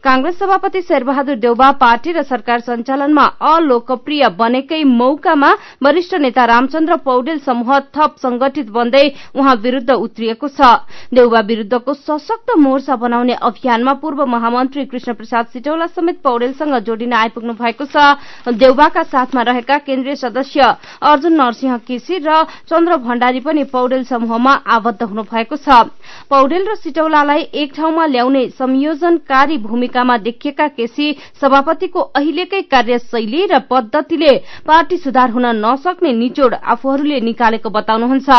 कांग्रेस 0.04 0.40
सभापति 0.40 0.82
शेरबहादुर 0.82 1.36
देउबा 1.38 1.72
पार्टी 1.78 2.12
र 2.12 2.24
सरकार 2.24 2.60
सञ्चालनमा 2.62 3.26
अलोकप्रिय 3.46 4.28
बनेकै 4.40 4.84
मौकामा 4.98 5.52
वरिष्ठ 5.84 6.16
नेता 6.18 6.46
रामचन्द्र 6.48 6.96
पौडेल 7.06 7.40
समूह 7.46 7.80
थप 7.94 8.16
संगठित 8.18 8.70
बन्दै 8.72 9.06
उहाँ 9.36 9.56
विरूद्ध 9.62 9.92
उत्रिएको 9.92 10.48
छ। 10.50 10.74
देउबा 11.14 11.40
विरूद्धको 11.46 11.94
सशक्त 11.94 12.58
मोर्चा 12.58 12.87
वेशभूषा 12.88 12.96
बनाउने 12.98 13.34
अभियानमा 13.36 13.94
पूर्व 14.00 14.26
महामन्त्री 14.26 14.86
कृष्ण 14.86 15.14
प्रसाद 15.14 15.46
सिटौला 15.54 15.88
समेत 15.88 16.22
पौडेलसँग 16.24 16.76
जोडिन 16.88 17.14
आइपुग्नु 17.14 17.54
भएको 17.54 17.86
छ। 17.86 18.16
देउबाका 18.48 19.04
साथमा 19.04 19.42
रहेका 19.44 19.78
केन्द्रीय 19.84 20.16
सदस्य 20.16 20.62
अर्जुन 21.04 21.34
नरसिंह 21.36 21.78
केसी 21.84 22.18
र 22.24 22.44
चन्द्र 22.70 22.98
भण्डारी 23.04 23.40
पनि 23.44 23.64
पौडेल 23.68 24.04
समूहमा 24.06 24.54
आबद्ध 24.66 25.04
हुनु 25.04 25.24
भएको 25.24 25.56
छ। 25.58 25.92
पौडेल 26.32 26.64
र 26.68 26.76
सिटौलालाई 26.78 27.42
एक 27.54 27.74
ठाउँमा 27.76 28.06
ल्याउने 28.08 28.48
संयोजनकारी 28.56 29.58
भूमिकामा 29.60 30.18
देखिएका 30.24 30.68
केसी 30.70 31.12
सभापतिको 31.42 32.00
अहिलेकै 32.16 32.62
कार्यशैली 32.72 33.46
र 33.52 33.60
पद्धतिले 33.68 34.34
पार्टी 34.64 34.98
सुधार 34.98 35.30
हुन 35.32 35.46
नसक्ने 35.60 36.12
निचोड 36.14 36.54
आफूहरूले 36.56 37.20
निकालेको 37.22 37.70
बताउनुहुन्छ। 37.70 38.30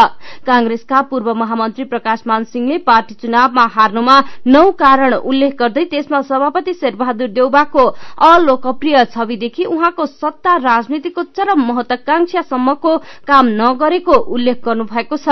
कांग्रेसका 0.46 1.00
पूर्व 1.10 1.34
महामन्त्री 1.34 1.84
प्रकाश 1.84 2.22
मान 2.26 2.44
सिंहले 2.44 2.78
पार्टी 2.88 3.14
चुनावमा 3.14 3.64
हार्नुमा 3.68 4.16
नौ 4.46 4.70
कारण 4.78 5.14
उल्लेख 5.14 5.54
गर्दै 5.58 5.84
त्यसमा 5.84 6.20
सभापति 6.22 6.72
शेरबहादुर 6.74 7.28
देउबाको 7.30 7.84
अलोकप्रिय 8.24 9.04
छविदेखि 9.06 9.64
उहाँको 9.66 10.06
सत्ता 10.08 10.56
राजनीतिको 10.58 11.22
चरम 11.36 11.60
महत्वाकांक्षासम्मको 11.68 12.96
काम 13.28 13.46
नगरेको 13.58 14.12
उल्लेख 14.12 14.64
गर्नुभएको 14.64 15.16
छ। 15.18 15.28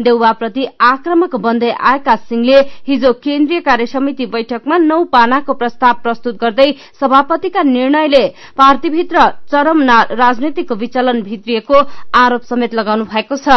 देउबाप्रति 0.00 0.66
आक्रमक 0.82 1.34
बन्दै 1.38 1.70
आएका 1.70 2.16
सिंहले 2.18 2.58
हिजो 2.88 3.12
केन्द्रीय 3.18 3.60
कार्यसमिति 3.60 4.26
बैठकमा 4.26 4.78
नौ 4.80 5.02
पानाको 5.12 5.54
प्रस्ताव 5.54 5.94
प्रस्तुत 6.02 6.40
गर्दै 6.40 6.70
सभापतिका 7.00 7.62
निर्णयले 7.64 8.24
पार्टीभित्र 8.56 9.26
चरम 9.50 9.82
राजनीतिक 10.14 10.72
विचलन 10.74 11.22
भित्रिएको 11.22 11.82
आरोप 12.14 12.42
समेत 12.44 12.74
लगाउनु 12.74 13.04
भएको 13.06 13.36
छ। 13.36 13.48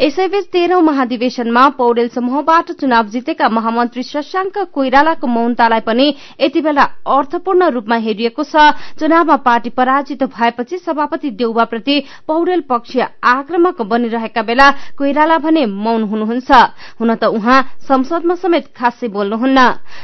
यसैबीच 0.00 0.46
तेह्रौं 0.52 0.82
महाधिवेशनमा 0.82 1.68
पौडेल 1.78 2.08
समूहबाट 2.08 2.70
चुनाव 2.80 3.08
जितेका 3.08 3.48
महामन्त्री 3.48 4.02
शशाङ्क 4.04 4.45
कोइरालाको 4.50 5.26
मौनतालाई 5.26 5.80
पनि 5.80 6.06
यति 6.40 6.60
बेला 6.60 6.82
अर्थपूर्ण 7.06 7.68
रूपमा 7.70 7.96
हेरिएको 7.96 8.42
छ। 8.44 8.56
चुनावमा 8.98 9.36
पार्टी 9.42 9.70
पराजित 9.70 10.22
भएपछि 10.24 10.78
सभापति 10.78 11.30
देउबाप्रति 11.32 11.96
पौडेल 12.28 12.60
पक्ष 12.68 12.96
आक्रमक 13.24 13.82
बनिरहेका 13.82 14.42
बेला 14.42 14.70
कोइराला 14.98 15.38
भने 15.38 15.66
मौन 15.66 16.02
हुनुहुन्छ। 16.04 16.50
हुन 17.00 17.14
त 17.14 17.24
उहाँ 17.26 17.62
संसदमा 17.88 18.34
समेत 18.36 18.66
खासै 18.76 19.08
बोल्नुहुन्न। 19.08 19.58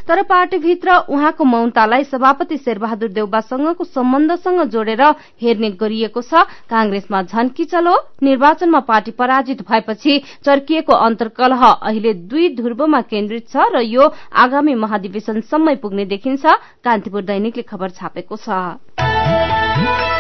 तर 0.08 0.22
पार्टीभित्र 0.25 0.96
उहाँको 1.08 1.44
मौनतालाई 1.44 2.04
सभापति 2.04 2.56
शेरबहादुर 2.58 3.08
देउबासँगको 3.12 3.84
सम्बन्धसँग 3.84 4.62
जोडेर 4.70 5.02
हेर्ने 5.42 5.70
गरिएको 5.76 6.22
छ। 6.22 6.46
कांग्रेसमा 6.70 7.22
झन्की 7.22 7.64
चलो 7.64 7.94
निर्वाचनमा 8.22 8.80
पार्टी 8.80 9.11
पराजित 9.12 9.62
भएपछि 9.62 10.18
चर्किएको 10.44 10.92
अन्तर्कलह 10.92 11.62
अहिले 11.64 12.12
दुई 12.25 12.49
ध्रुवमा 12.56 13.00
केन्द्रित 13.02 13.49
छ 13.49 13.56
र 13.75 13.80
यो 13.82 14.08
आगामी 14.34 14.74
महाधिवेशनसम्मै 14.74 15.74
पुग्ने 15.76 16.04
देखिन्छ। 16.06 16.44
कान्तिपुर 16.84 17.22
दैनिकले 17.22 17.62
खबर 17.62 17.90
छापेको 17.90 18.36
छ। 18.36 20.12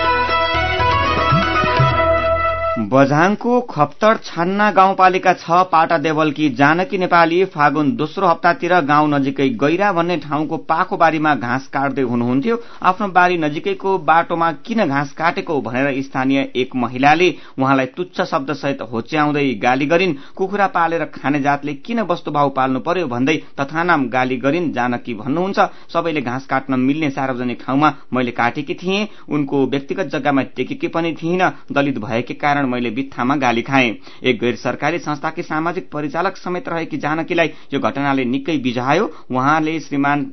बझाङको 2.72 3.60
खप्तर 3.60 4.16
छान्ना 4.24 4.70
गाउँपालिका 4.72 5.32
छ 5.34 5.56
पाटा 5.72 5.96
देवलकी 5.98 6.48
जानकी 6.50 6.98
नेपाली 6.98 7.44
फागुन 7.46 7.90
दोस्रो 7.96 8.26
हप्तातिर 8.26 8.74
गाउँ 8.82 9.08
नजिकै 9.10 9.48
गैरा 9.60 9.90
भन्ने 9.92 10.16
ठाउँको 10.18 10.56
पाखो 10.64 10.96
बारीमा 10.96 11.34
घाँस 11.36 11.66
काट्दै 11.68 12.02
हुनुहुन्थ्यो। 12.02 12.56
आफ्नो 12.82 13.08
बारी 13.08 13.36
नजिकैको 13.38 13.96
बाटोमा 14.00 14.50
किन 14.64 14.84
घाँस 14.86 15.12
काटेको 15.12 15.60
भनेर 15.60 16.02
स्थानीय 16.02 16.48
एक 16.56 16.74
महिलाले 16.76 17.28
उहाँलाई 17.58 17.86
तुच्छ 17.96 18.20
शब्दसहित 18.22 18.82
होच्याउँदै 18.92 19.44
गाली 19.62 19.86
गरिन्। 19.86 20.14
कुखुरा 20.36 20.66
पालेर 20.72 21.04
खाने 21.12 21.40
जातले 21.42 21.74
किन 21.76 22.00
वस्तुभाव 22.08 22.50
पाल्नु 22.56 22.80
पर्यो 22.80 23.06
भन्दै 23.08 23.36
तथानाम 23.60 24.08
गाली 24.08 24.36
गरिन् 24.38 24.72
जानकी 24.72 25.14
भन्नुहुन्छ। 25.14 25.68
सबैले 25.92 26.22
घाँस 26.22 26.46
काट्न 26.46 26.80
मिल्ने 26.80 27.10
सार्वजनिक 27.10 27.62
ठाउँमा 27.66 27.92
मैले 28.12 28.30
काटेकी 28.32 28.74
थिएँ। 28.76 29.06
उनको 29.28 29.66
व्यक्तिगत 29.68 30.10
जग्गामा 30.16 30.42
टेकेकी 30.56 30.88
पनि 30.88 31.14
थिइन। 31.22 31.48
दलित 31.72 31.98
भएकै 31.98 32.34
कारण 32.34 32.60
मैले 32.66 32.90
बित्थामा 32.90 33.36
गाली 33.36 33.62
खाएँ। 33.62 33.94
एक 34.22 34.40
गैर 34.40 34.56
सरकारी 34.56 34.98
संस्थाकी 34.98 35.42
सामाजिक 35.42 35.90
परिचालक 35.90 36.36
समेत 36.36 36.68
रहेकी 36.68 36.96
जानकीलाई 36.98 37.50
यो 37.74 37.80
घटनाले 37.80 38.24
निकै 38.24 38.56
बिझायो। 38.58 39.12
उहाँले 39.30 39.78
श्रीमान 39.80 40.30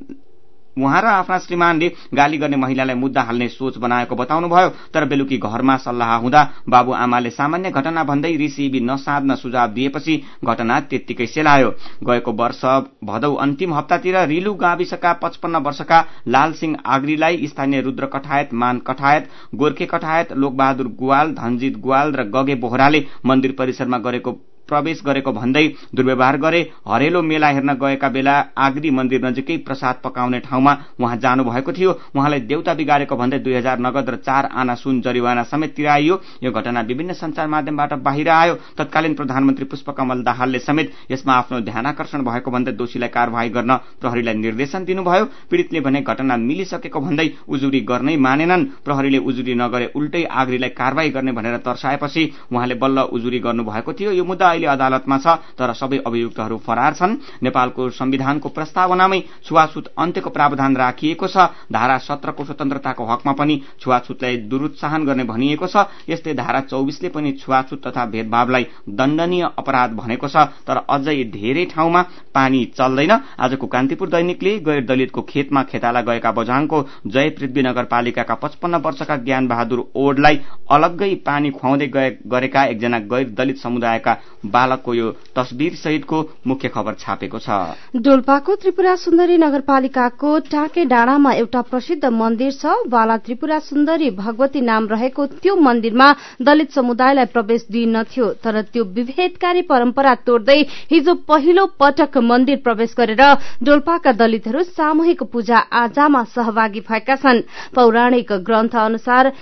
उहाँ 0.78 1.00
र 1.02 1.06
आफ्ना 1.06 1.38
श्रीमानले 1.38 1.88
गाली 2.14 2.38
गर्ने 2.38 2.56
महिलालाई 2.56 2.94
मुद्दा 2.96 3.22
हाल्ने 3.22 3.48
सोच 3.48 3.76
बनाएको 3.78 4.16
बताउनुभयो 4.16 4.68
तर 4.94 5.04
बेलुकी 5.08 5.38
घरमा 5.38 5.76
सल्लाह 5.76 6.14
हुँदा 6.16 6.42
बाबु 6.68 6.92
आमाले 6.94 7.30
सामान्य 7.30 7.70
घटना 7.70 8.04
भन्दै 8.04 8.34
रिसिबी 8.36 8.80
नसाध्न 8.80 9.34
सुझाव 9.36 9.72
दिएपछि 9.72 10.16
घटना 10.44 10.80
त्यत्तिकै 10.80 11.26
सेलायो। 11.26 11.70
गएको 12.04 12.32
वर्ष 12.32 12.64
भदौ 13.04 13.34
अन्तिम 13.36 13.74
हप्तातिर 13.74 14.18
रिलु 14.28 14.54
गाविसका 14.54 15.12
पचपन्न 15.22 15.56
वर्षका 15.66 16.04
लालसिंह 16.28 16.76
आग्रीलाई 16.86 17.46
स्थानीय 17.46 17.80
रुद्र 17.80 18.06
कठायत 18.14 18.54
मान 18.54 18.78
कठायत 18.86 19.28
गोर्खे 19.54 19.86
कठायत 19.86 20.32
लोकबहादुर 20.32 20.88
गुवाल 20.98 21.34
धनजित 21.34 21.78
गुवाल 21.78 22.12
र 22.12 22.28
गगे 22.30 22.54
बोहराले 22.54 23.04
मन्दिर 23.26 23.54
परिसरमा 23.58 23.98
गरेको 23.98 24.32
प्रवेश 24.70 25.02
गरेको 25.06 25.32
भन्दै 25.32 25.66
दुर्व्यवहार 25.94 26.36
गरे 26.38 26.60
हरेलो 26.88 27.22
मेला 27.22 27.48
हेर्न 27.50 27.72
गएका 27.74 28.08
बेला 28.08 28.34
आग्री 28.58 28.90
मन्दिर 28.90 29.24
नजिकै 29.26 29.56
प्रसाद 29.66 30.00
पकाउने 30.04 30.40
ठाउँमा 30.40 30.76
उहाँ 31.00 31.16
जानु 31.16 31.44
भएको 31.44 31.72
थियो। 31.72 31.90
उहाँलाई 32.16 32.40
देउता 32.46 32.74
बिगारेको 32.74 33.16
भन्दै 33.16 33.38
दुई 33.38 33.54
हजार 33.54 33.78
नगद 33.80 34.10
र 34.10 34.16
चार 34.18 34.48
आना 34.52 34.74
सुन 34.74 35.00
जरिवाना 35.00 35.42
समेत 35.44 35.74
तिराइयो। 35.76 36.20
यो 36.42 36.50
घटना 36.52 36.80
विभिन्न 36.80 37.12
संचार 37.14 37.46
माध्यमबाट 37.48 37.92
बाहिर 38.00 38.28
आयो। 38.30 38.54
तत्कालीन 38.78 39.14
प्रधानमन्त्री 39.14 39.64
पुष्पकमल 39.66 40.22
दाहालले 40.22 40.58
समेत 40.60 40.92
यसमा 41.10 41.34
आफ्नो 41.34 41.60
ध्यानकर्षण 41.60 42.22
भएको 42.24 42.50
भन्दै 42.50 42.72
दोषीलाई 42.72 43.08
कार्यवाही 43.08 43.50
गर्न 43.50 43.76
प्रहरीलाई 44.00 44.34
निर्देशन 44.36 44.84
दिनुभयो। 44.84 45.24
पीड़ितले 45.50 45.80
भने 45.80 46.00
घटना 46.02 46.36
मिलिसकेको 46.38 47.00
भन्दै 47.00 47.28
उजुरी 47.48 47.80
गर्नै 47.82 48.16
मानेनन्। 48.18 48.64
प्रहरीले 48.84 49.18
उजुरी 49.20 49.54
नगरे 49.54 49.90
उल्टै 49.96 50.24
आग्रीलाई 50.40 50.70
कार्यवाही 50.70 51.10
गर्ने 51.10 51.32
भनेर 51.32 51.56
तर्साएपछि 51.66 52.22
उहाँले 52.52 52.74
बल्ल 52.74 52.98
उजुरी 53.12 53.38
गर्नुभएको 53.40 53.92
थियो। 53.92 54.10
यो 54.12 54.24
मुद्दा 54.24 54.48
अहिले 54.60 54.72
अदालतमा 54.72 55.18
छ 55.18 55.26
तर 55.56 55.72
सबै 55.72 55.98
अभियुक्तहरू 56.06 56.56
फरार 56.60 56.92
छन्। 56.94 57.16
नेपालको 57.42 57.90
संविधानको 57.90 58.48
प्रस्तावनामै 58.50 59.20
छुवाछुत 59.44 59.86
अन्त्यको 59.96 60.30
प्रावधान 60.30 60.76
राखिएको 60.76 61.26
छ। 61.26 61.36
धारा 61.72 61.96
सत्रको 61.98 62.44
स्वतन्त्रताको 62.44 63.04
हकमा 63.04 63.32
पनि 63.32 63.54
छुवाछुतलाई 63.80 64.36
दुरुत्साहन 64.50 65.04
गर्ने 65.04 65.24
भनिएको 65.24 65.66
छ। 65.66 65.88
यस्तै 66.08 66.34
धारा 66.34 66.60
चौबिसले 66.68 67.08
पनि 67.08 67.32
छुवाछुत 67.32 67.86
तथा 67.86 68.04
भेदभावलाई 68.06 68.66
दण्डनीय 68.90 69.48
अपराध 69.56 69.90
भनेको 69.96 70.28
छ। 70.28 70.36
तर 70.66 70.84
अझै 70.88 71.16
धेरै 71.32 71.64
ठाउँमा 71.72 72.02
पानी 72.34 72.64
चल्दैन। 72.76 73.12
आजको 73.40 73.66
कान्तिपुर 73.66 74.08
दैनिकले 74.10 74.58
गैर 74.60 74.84
दलितको 74.84 75.22
खेतमा 75.22 75.62
खेताला 75.62 76.00
गएका 76.02 76.30
बझाङको 76.32 76.78
जय 77.06 77.28
पृथ्वी 77.30 77.62
नगरपालिकाका 77.62 78.34
पचपन्न 78.34 78.76
वर्षका 78.84 79.16
ज्ञान 79.24 79.48
बहादुर 79.48 79.80
ओडलाई 79.96 80.40
अलग्गै 80.70 81.14
पानी 81.26 81.50
खुवाउँदै 81.50 81.88
गरेका 82.26 82.64
एकजना 82.66 82.98
गैर 83.10 83.28
दलित 83.30 83.58
समुदायका 83.58 84.12
बालकको 84.50 84.94
यो 84.94 85.10
तस्बिर 85.36 85.74
सहितको 85.76 86.18
मुख्य 86.46 86.68
खबर 86.68 86.94
छापेको 87.00 87.38
छ। 87.38 87.48
डोल्पाको 87.96 88.54
त्रिपुरा 88.56 88.94
सुन्दरी 88.96 89.36
नगरपालिकाको 89.38 90.38
टाके 90.50 90.84
डाँडामा 90.84 91.32
एउटा 91.34 91.60
प्रसिद्ध 91.70 92.04
मन्दिर 92.12 92.52
छ। 92.52 92.74
बाला 92.90 93.16
त्रिपुरा 93.24 93.58
सुन्दरी 93.60 94.10
भगवती 94.16 94.60
नाम 94.60 94.88
रहेको 94.88 95.26
त्यो 95.38 95.54
मन्दिरमा 95.58 96.08
दलित 96.42 96.70
समुदायलाई 96.72 97.24
प्रवेश 97.32 97.66
दिइनथ्यो 97.70 98.26
तर 98.44 98.60
त्यो 98.72 98.84
विभेदकारी 98.96 99.62
परम्परा 99.70 100.14
तोड्दै 100.26 100.58
हिजो 100.90 101.14
पहिलो 101.28 101.66
पटक 101.80 102.18
मन्दिर 102.24 102.56
प्रवेश 102.64 102.94
गरेर 102.98 103.22
डोल्पाका 103.62 104.12
दलितहरू 104.14 104.62
सामूहिक 104.70 105.22
पूजा 105.32 105.58
आजामा 105.80 106.22
सहभागी 106.34 106.80
भएका 106.88 107.16
छन्। 107.16 107.42
पौराणिक 107.74 108.32
ग्रन्थ 108.46 108.76
अनुसार 108.78 109.32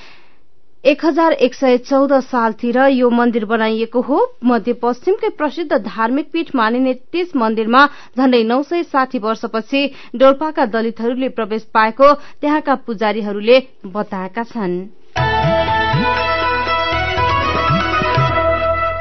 एक 0.84 1.04
हजार 1.04 1.32
एक 1.32 1.54
सय 1.54 1.76
चौध 1.78 2.12
सालतिर 2.22 2.76
यो 2.88 3.08
मन्दिर 3.10 3.44
बनाइएको 3.44 4.00
हो। 4.00 4.18
मध्यपश्चिमकै 4.44 5.28
प्रसिद्ध 5.38 5.78
धार्मिक 5.78 6.30
पीठ 6.32 6.54
मानिने 6.56 6.92
त्यस 6.94 7.34
मन्दिरमा 7.36 7.84
झण्डै 8.18 8.42
नौ 8.44 8.62
सय 8.62 8.82
साठी 8.84 9.18
वर्षपछि 9.18 9.86
डोल्पाका 10.16 10.66
दलितहरूले 10.68 11.28
प्रवेश 11.34 11.62
पाएको 11.74 12.12
त्यहाँका 12.14 12.74
पुजारीहरूले 12.86 13.60
बताएका 13.86 14.42
छन्। 14.44 14.78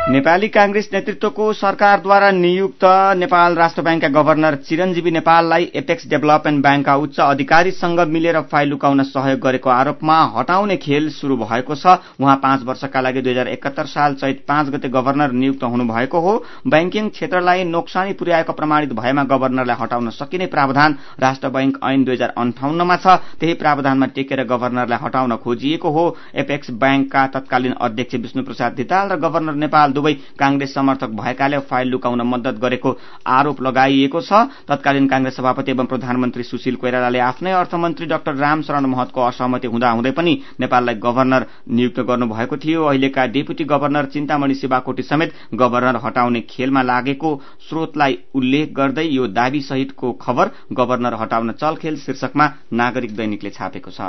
नेपाली 0.07 0.47
कांग्रेस 0.47 0.87
नेतृत्वको 0.91 1.45
सरकारद्वारा 1.53 2.29
नियुक्त 2.31 2.83
नेपाल 3.17 3.55
राष्ट्र 3.55 3.81
ब्याङ्कका 3.83 4.07
गवर्नर 4.09 4.55
चिरञ्जीवी 4.67 5.11
नेपाललाई 5.11 5.63
एपेक्स 5.75 6.07
डेभलपमेन्ट 6.09 6.61
ब्याङ्कका 6.63 6.95
उच्च 6.95 7.19
अधिकारीसँग 7.19 7.99
मिलेर 8.07 8.39
फाइल 8.51 8.69
लुकाउन 8.69 9.03
सहयोग 9.03 9.39
गरेको 9.39 9.69
आरोपमा 9.69 10.19
हटाउने 10.35 10.77
खेल 10.77 11.09
शुरू 11.11 11.37
भएको 11.37 11.75
छ। 11.75 11.97
उहाँ 12.21 12.35
पाँच 12.43 12.63
वर्षका 12.63 13.01
लागि 13.01 13.21
दुई 13.21 13.31
हजार 13.31 13.47
एकात्तर 13.47 13.85
साल 13.85 14.13
चैत 14.15 14.45
पाँच 14.47 14.69
गते 14.69 14.89
गवर्नर 14.89 15.31
नियुक्त 15.33 15.63
हुनुभएको 15.65 16.19
हो। 16.19 16.37
ब्याङ्किङ 16.65 17.09
क्षेत्रलाई 17.09 17.63
नोक्सानी 17.65 18.13
पुर्याएको 18.15 18.53
प्रमाणित 18.53 18.93
भएमा 18.93 19.23
गवर्नरलाई 19.25 19.75
हटाउन 19.81 20.09
सकिने 20.15 20.45
प्रावधान 20.55 20.97
राष्ट्र 21.19 21.49
ब्याङ्क 21.49 21.83
ऐन 21.83 22.03
दुई 22.05 22.15
हजार 22.15 22.33
अन्ठाउन्नमा 22.37 22.95
छ। 22.95 23.19
त्यही 23.43 23.53
प्रावधानमा 23.59 24.05
टेकेर 24.15 24.45
गवर्नरलाई 24.47 25.03
हटाउन 25.03 25.35
खोजिएको 25.43 25.91
हो। 25.91 26.07
एपेक्स 26.37 26.71
ब्याङ्कका 26.79 27.27
तत्कालीन 27.35 27.75
अध्यक्ष 27.81 28.15
विष्णु 28.15 28.43
प्रसाद 28.43 28.73
धिताल 28.79 29.11
र 29.11 29.19
गवर्नर 29.19 29.55
नेपाल 29.67 29.95
दुवै 29.97 30.13
कांग्रेस 30.39 30.73
समर्थक 30.73 31.11
भएकाले 31.17 31.59
फाइल 31.67 31.87
लुकाउन 31.89 32.21
मद्दत 32.27 32.59
गरेको 32.61 32.95
आरोप 33.27 33.61
लगाइएको 33.61 34.21
छ। 34.21 34.45
तत्कालीन 34.67 35.07
कांग्रेस 35.07 35.35
सभापति 35.37 35.71
एवं 35.71 35.85
प्रधानमन्त्री 35.87 36.43
सुशील 36.45 36.75
कोइरालाले 36.77 37.19
आफ्नै 37.21 37.51
अर्थमन्त्री 37.53 38.05
डाक्टर 38.07 38.35
रामशरण 38.37 38.85
महतको 38.87 39.21
असहमति 39.23 39.67
हुँदाहुँदै 39.67 40.11
पनि 40.13 40.33
नेपाललाई 40.59 40.95
गभर्नर 41.03 41.45
नियुक्त 41.69 41.99
गर्नुभएको 42.09 42.57
थियो। 42.57 42.83
अहिलेका 42.85 43.25
डेपुटी 43.33 43.63
गभर्नर 43.65 44.05
चिन्तामणि 44.13 44.55
शिवाकोटी 44.55 45.03
समेत 45.03 45.33
गभर्नर 45.55 45.99
हटाउने 46.03 46.41
खेलमा 46.49 46.81
लागेको 46.83 47.35
स्रोतलाई 47.67 48.17
उल्लेख 48.35 48.73
गर्दै 48.77 49.07
यो 49.07 49.27
दावी 49.33 49.61
सहितको 49.63 50.11
खबर 50.21 50.51
गभर्नर 50.73 51.13
हटाउन 51.21 51.51
चलखेल 51.61 51.97
शीर्षकमा 51.97 52.51
नागरिक 52.73 53.15
दैनिकले 53.15 53.49
छापेको 53.49 53.91
छ। 53.91 54.01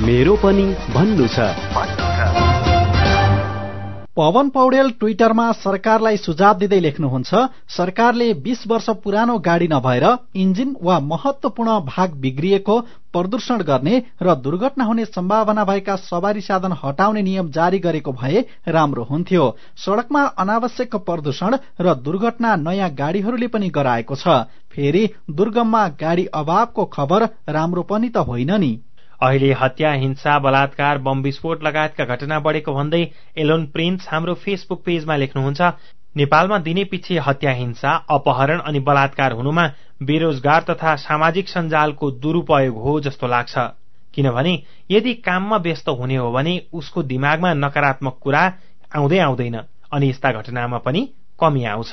मेरो 0.00 0.34
पनि 0.36 0.66
भन्नु 0.94 1.26
छ। 1.28 2.67
पवन 4.18 4.48
पौडेल 4.48 4.88
ट्विटरमा 5.00 5.44
सरकारलाई 5.54 6.16
सुझाव 6.16 6.54
दिँदै 6.58 6.78
लेख्नुहुन्छ 6.80 7.40
सरकारले 7.70 8.26
बीस 8.42 8.62
वर्ष 8.66 8.88
पुरानो 9.04 9.36
गाड़ी 9.38 9.68
नभएर 9.68 10.06
इन्जिन 10.34 10.74
वा 10.82 10.98
महत्वपूर्ण 11.02 11.76
भाग 11.86 12.16
बिग्रिएको 12.24 12.78
प्रदूषण 13.12 13.62
गर्ने 13.62 14.00
र 14.22 14.34
दुर्घटना 14.38 14.84
हुने 14.84 15.04
सम्भावना 15.04 15.64
भएका 15.64 15.96
सवारी 16.02 16.40
साधन 16.40 16.74
हटाउने 16.82 17.22
नियम 17.22 17.50
जारी 17.50 17.78
गरेको 17.78 18.12
भए 18.14 18.44
राम्रो 18.68 19.04
हुन्थ्यो। 19.04 19.46
सड़कमा 19.84 20.24
अनावश्यक 20.38 20.96
प्रदूषण 21.06 21.56
र 21.80 21.94
दुर्घटना 22.02 22.56
नयाँ 22.58 22.90
गाड़ीहरूले 22.94 23.48
पनि 23.54 23.70
गराएको 23.70 24.16
छ। 24.16 24.42
फेरि 24.74 25.08
दुर्गममा 25.30 25.86
गाड़ी 26.02 26.26
अभावको 26.34 26.84
खबर 26.92 27.28
राम्रो 27.50 27.82
पनि 27.86 28.08
त 28.08 28.26
होइन 28.26 28.52
नि। 28.58 28.74
अहिले 29.20 29.52
हत्या 29.52 29.92
हिंसा 29.92 30.38
बलात्कार 30.38 30.98
बम 30.98 31.22
विस्फोट 31.22 31.62
लगायतका 31.62 32.04
घटना 32.04 32.38
बढेको 32.40 32.72
भन्दै 32.74 33.02
एलोन 33.36 33.64
प्रिन्स 33.66 34.08
हाम्रो 34.08 34.34
फेसबुक 34.44 34.82
पेजमा 34.84 35.16
लेख्नुहुन्छ 35.16 35.60
नेपालमा 36.16 36.58
दिने 36.58 36.84
पछि 36.84 37.16
हत्या 37.26 37.52
हिंसा 37.52 37.90
अपहरण 38.10 38.60
अनि 38.60 38.80
बलात्कार 38.80 39.32
हुनुमा 39.32 39.66
बेरोजगार 40.02 40.62
तथा 40.70 40.94
सामाजिक 40.98 41.48
सञ्जालको 41.48 42.10
दुरूपयोग 42.22 42.76
हो 42.82 43.00
जस्तो 43.00 43.26
लाग्छ। 43.26 43.58
किनभने 44.14 44.54
यदि 44.90 45.14
काममा 45.26 45.56
व्यस्त 45.66 45.88
हुने 45.98 46.16
हो 46.16 46.30
भने 46.32 46.54
उसको 46.72 47.02
दिमागमा 47.02 47.52
नकारात्मक 47.54 48.18
कुरा 48.22 48.42
आउँदै 48.96 49.18
आउँदैन 49.18 49.56
अनि 49.92 50.08
यस्ता 50.08 50.32
घटनामा 50.32 50.78
पनि 50.86 51.08
कमी 51.40 51.64
आउँछ। 51.64 51.92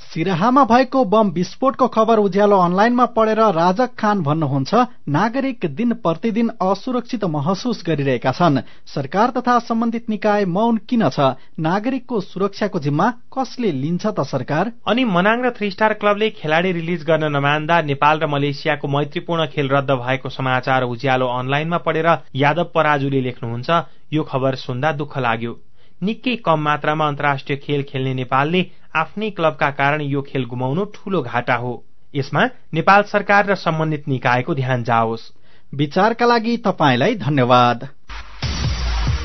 सिराहामा 0.00 0.64
भएको 0.64 1.04
बम 1.04 1.28
विस्फोटको 1.30 1.86
खबर 1.88 2.18
उज्यालो 2.18 2.56
अनलाइनमा 2.58 3.04
पढेर 3.16 3.40
राजक 3.52 3.90
खान 3.98 4.22
भन्नुहुन्छ 4.22 4.74
नागरिक 5.08 5.66
दिन 5.70 5.92
प्रतिदिन 5.94 6.50
असुरक्षित 6.60 7.24
महसुस 7.26 7.82
गरिरहेका 7.86 8.32
छन्। 8.32 8.58
सरकार 8.86 9.30
तथा 9.30 9.58
सम्बन्धित 9.60 10.10
निकाय 10.10 10.44
मौन 10.46 10.76
किन 10.88 11.08
छ? 11.08 11.20
नागरिकको 11.60 12.20
सुरक्षाको 12.22 12.78
जिम्मा 12.80 13.10
कसले 13.30 13.72
लिन्छ 13.72 14.06
त 14.06 14.26
सरकार? 14.26 14.72
अनि 14.88 15.04
मनाङ 15.06 15.42
र 15.42 15.50
थ्री 15.52 15.70
स्टार 15.70 15.94
क्लबले 15.94 16.30
खेलाड़ी 16.32 16.72
रिलिज 16.72 17.04
गर्न 17.04 17.30
नमान्दा 17.30 17.80
नेपाल 17.84 18.18
र 18.18 18.26
मलेसियाको 18.26 18.88
मैत्रीपूर्ण 18.88 19.46
खेल 19.46 19.68
रद्द 19.68 19.90
भएको 20.02 20.28
समाचार 20.30 20.90
उज्यालो 20.90 21.26
अनलाइनमा 21.38 21.78
पढेर 21.78 22.08
यादव 22.34 22.70
पराजुले 22.74 23.20
लेख्नुहुन्छ। 23.20 23.70
यो 24.12 24.22
खबर 24.22 24.54
सुन्दा 24.58 24.92
दुःख 24.92 25.18
लाग्यो। 25.18 25.69
निकै 26.02 26.34
कम 26.36 26.60
मात्रामा 26.60 27.06
अन्तर्राष्ट्रिय 27.08 27.58
खेल 27.58 27.82
खेल्ने 27.82 28.14
नेपालले 28.14 28.60
आफ्नै 28.96 29.30
क्लबका 29.30 29.70
कारण 29.70 30.00
यो 30.00 30.22
खेल 30.22 30.44
गुमाउनु 30.44 30.84
ठूलो 30.94 31.22
घाटा 31.22 31.54
हो। 31.54 31.72
यसमा 32.14 32.44
नेपाल 32.74 33.02
सरकार 33.02 33.46
र 33.46 33.54
सम्बन्धित 33.56 34.08
निकायको 34.08 34.54
ध्यान 34.54 34.84
जाओस्। 34.84 35.30
विचारका 35.74 36.26
लागि 36.26 36.56
तपाईँलाई 36.56 37.14
धन्यवाद। 37.14 37.88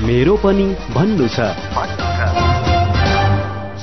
मेरो 0.02 0.36
पनि 0.36 0.66
भन्नु 0.94 1.28
छ। 1.28 1.48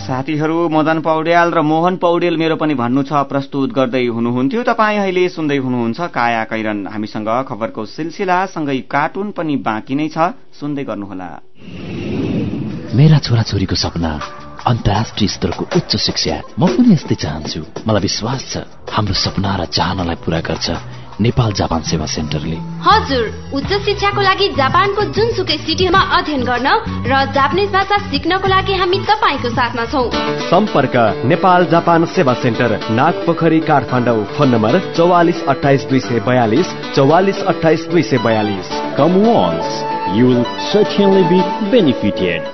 साथीहरू 0.03 0.69
मदन 0.69 0.99
पौड्याल 1.01 1.51
र 1.51 1.61
मोहन 1.63 1.95
पौडेल 1.97 2.37
मेरो 2.37 2.55
पनि 2.55 2.73
भन्नु 2.75 3.03
छ 3.03 3.25
प्रस्तुत 3.25 3.73
गर्दै 3.73 4.05
हुनुहुन्थ्यो। 4.07 4.63
तपाईँ 4.63 4.99
अहिले 4.99 5.27
सुन्दै 5.29 5.57
हुनुहुन्छ 5.57 5.99
काया 6.13 6.43
कैरन। 6.43 6.87
हामीसँग 6.87 7.29
खबरको 7.49 7.85
सिलसिला 7.89 8.45
सँगै 8.45 8.79
कार्टुन 8.85 9.31
पनि 9.31 9.55
बाँकी 9.65 9.95
नै 9.95 10.07
छ। 10.07 10.35
सुन्दै 10.53 10.83
गर्नुहोला। 10.83 11.29
मेरा 12.93 13.17
छोराछोरीको 13.25 13.75
सपना 13.75 14.09
अन्तर्राष्ट्रिय 14.69 15.27
स्तरको 15.27 15.63
उच्च 15.77 15.95
शिक्षा। 15.97 16.35
म 16.61 16.69
पनि 16.77 16.93
यस्तै 16.93 17.15
चाहन्छु। 17.17 17.61
मलाई 17.89 18.01
विश्वास 18.05 18.41
छ 18.53 18.61
हाम्रो 18.93 19.13
सपना 19.17 19.51
र 19.57 19.65
चाहनालाई 19.65 20.17
पूरा 20.21 20.39
गर्छ 20.45 20.67
नेपाल 21.25 21.51
जापान 21.57 21.81
सेवा 21.89 22.05
सेन्टरले। 22.05 22.57
हजुर 22.85 23.23
उच्च 23.57 23.71
शिक्षाको 23.85 24.21
लागि 24.21 24.47
जापानको 24.61 25.01
जुनसुकै 25.09 25.57
सिटीमा 25.65 26.01
अध्ययन 26.17 26.43
गर्न 26.45 26.69
र 27.09 27.13
जापानिज 27.33 27.69
भाषा 27.73 27.97
सिक्नको 28.13 28.47
लागि 28.53 28.73
हामी 28.77 28.97
तपाईँको 29.09 29.49
साथमा 29.57 29.85
छौ। 29.89 30.01
सम्पर्क 30.53 30.95
Nepal 31.33 31.65
Japan 31.73 32.05
Sewa 32.13 32.33
centre 32.45 32.93
Nagpokhari 32.93 33.59
Kathmandu 33.69 34.21
phone 34.37 34.49
number 34.53 34.73
चौवालिस 34.93 35.43
अठाइस 35.49 35.89
दुई 35.89 35.99
सय 35.99 36.19
बयालिस 36.29 36.67
चौवालिस 36.95 37.43
अठाइस 37.51 37.89
दुई 37.89 38.03
सय 38.05 38.17
बयालिस। 38.21 38.67
Come 38.97 39.21
once 39.25 39.69
you 40.17 40.27
will 40.29 40.43
certainly 40.71 41.23
be 41.29 41.39
benefited. 41.71 42.53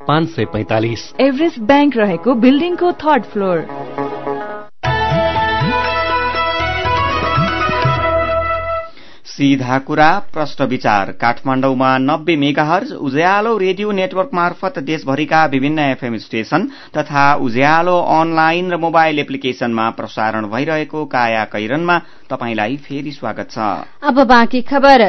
पाँच 0.00 0.28
सय 0.28 0.44
पैतालिस। 0.44 1.00
एभरेस्ट 1.20 1.58
ब्याङ्क 1.68 1.96
रहेको 1.96 2.34
बिल्डिङको 2.42 2.92
थर्ड 3.00 3.24
फ्लोर 3.24 3.58
सीधा 9.26 9.78
कुरा 9.78 10.08
प्रश्न 10.32 10.64
विचार। 10.64 11.10
काठमाडौँमा 11.20 11.90
नब्बे 11.98 12.36
मेगाहर्ज 12.36 12.92
उज्यालो 12.92 13.56
रेडियो 13.58 13.92
नेटवर्क 13.92 14.30
मार्फत 14.34 14.78
देशभरिका 14.84 15.44
विभिन्न 15.46 15.78
एफएम 15.90 16.16
स्टेशन 16.18 16.68
तथा 16.96 17.24
उज्यालो 17.44 17.96
अनलाइन 18.16 18.70
र 18.70 18.76
मोबाइल 18.78 19.18
एप्लिकेशनमा 19.18 19.88
प्रसारण 19.90 20.46
भइरहेको 20.46 21.04
काया 21.06 21.44
कैरनमा 21.52 21.98
तपाईंलाई 22.30 22.76
फेरि 22.88 23.12
स्वागत 23.12 23.50
छ। 23.50 23.68
अब 24.02 24.22
बाँकी 24.26 24.62
खबर। 24.62 25.06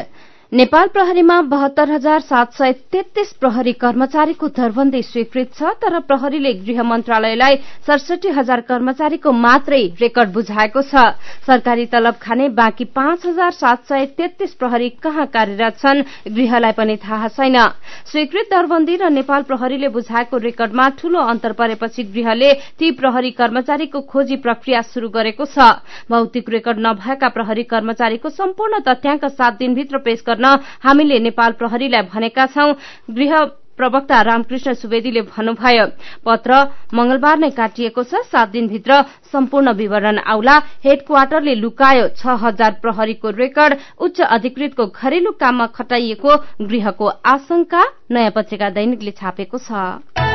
नेपाल 0.53 0.87
प्रहरीमा 0.87 1.39
बहत्तर 1.41 1.91
हजार 1.91 2.19
सात 2.19 2.53
सय 2.53 2.71
तेत्तीस 2.91 3.31
प्रहरी 3.39 3.71
कर्मचारीको 3.81 4.47
दरबन्दी 4.55 5.01
स्वीकृत 5.01 5.51
छ 5.57 5.69
तर 5.81 5.99
प्रहरीले 6.03 6.51
गृह 6.53 6.83
मन्त्रालयलाई 6.83 7.55
सडसठी 7.87 8.29
हजार 8.37 8.61
कर्मचारीको 8.67 9.31
मात्रै 9.31 9.79
रेकर्ड 10.01 10.33
बुझाएको 10.33 10.81
छ। 10.81 11.03
सरकारी 11.47 11.85
तलब 11.93 12.15
खाने 12.21 12.47
बाँकी 12.57 12.85
पाँच 12.91 13.25
हजार 13.25 13.51
सात 13.51 13.85
सय 13.87 14.05
तेत्तीस 14.17 14.53
प्रहरी 14.59 14.89
कहाँ 14.99 15.25
कार्यरत 15.31 15.77
छन् 15.79 16.03
गृहलाई 16.27 16.71
पनि 16.75 16.97
थाहा 17.05 17.27
छैन। 17.29 17.55
स्वीकृत 18.11 18.51
दरबन्दी 18.51 18.95
र 18.97 19.09
नेपाल 19.09 19.47
प्रहरीले 19.47 19.89
बुझाएको 19.95 20.37
रेकर्डमा 20.49 20.89
ठूलो 20.99 21.19
अन्तर 21.31 21.53
परेपछि 21.63 22.03
गृहले 22.11 22.51
ती 22.75 22.91
प्रहरी 22.99 23.31
कर्मचारीको 23.39 24.01
खोजी 24.11 24.35
प्रक्रिया 24.43 24.81
शुरू 24.91 25.09
गरेको 25.15 25.45
छ। 25.47 25.71
भौतिक 26.11 26.49
रेकर्ड 26.49 26.85
नभएका 26.87 27.29
प्रहरी 27.39 27.63
कर्मचारीको 27.71 28.35
सम्पूर्ण 28.35 28.83
तथ्याङ्क 28.83 29.25
सात 29.31 29.57
दिनभित्र 29.57 30.03
पेश 30.03 30.23
गर्न 30.27 30.39
हामीले 30.83 31.19
नेपाल 31.19 31.51
प्रहरीलाई 31.53 32.01
भनेका 32.13 32.45
छौं। 32.45 32.73
गृह 33.09 33.43
प्रवक्ता 33.77 34.21
रामकृष्ण 34.21 34.73
सुवेदीले 34.73 35.21
भन्नुभयो 35.27 35.85
पत्र 36.25 36.51
मंगलबार 36.93 37.37
नै 37.39 37.49
काटिएको 37.49 38.03
छ 38.03 38.21
सात 38.29 38.49
दिनभित्र 38.51 39.01
सम्पूर्ण 39.31 39.73
विवरण 39.73 40.17
आउला। 40.21 40.57
हेड 40.83 41.05
क्वार्टरले 41.07 41.55
लुकायो 41.55 42.07
छ 42.13 42.37
हजार 42.43 42.71
प्रहरीको 42.81 43.29
रेकर्ड 43.31 43.77
उच्च 43.99 44.21
अधिकृतको 44.21 44.85
घरेलु 44.87 45.31
काममा 45.41 45.65
खटाइएको 45.73 46.35
गृहको 46.61 47.07
आशंका। 47.25 47.83
नयाँ 48.11 48.31
पत्रिका 48.35 48.69
दैनिकले 48.69 49.11
छापेको 49.17 49.57
छ। 49.57 50.30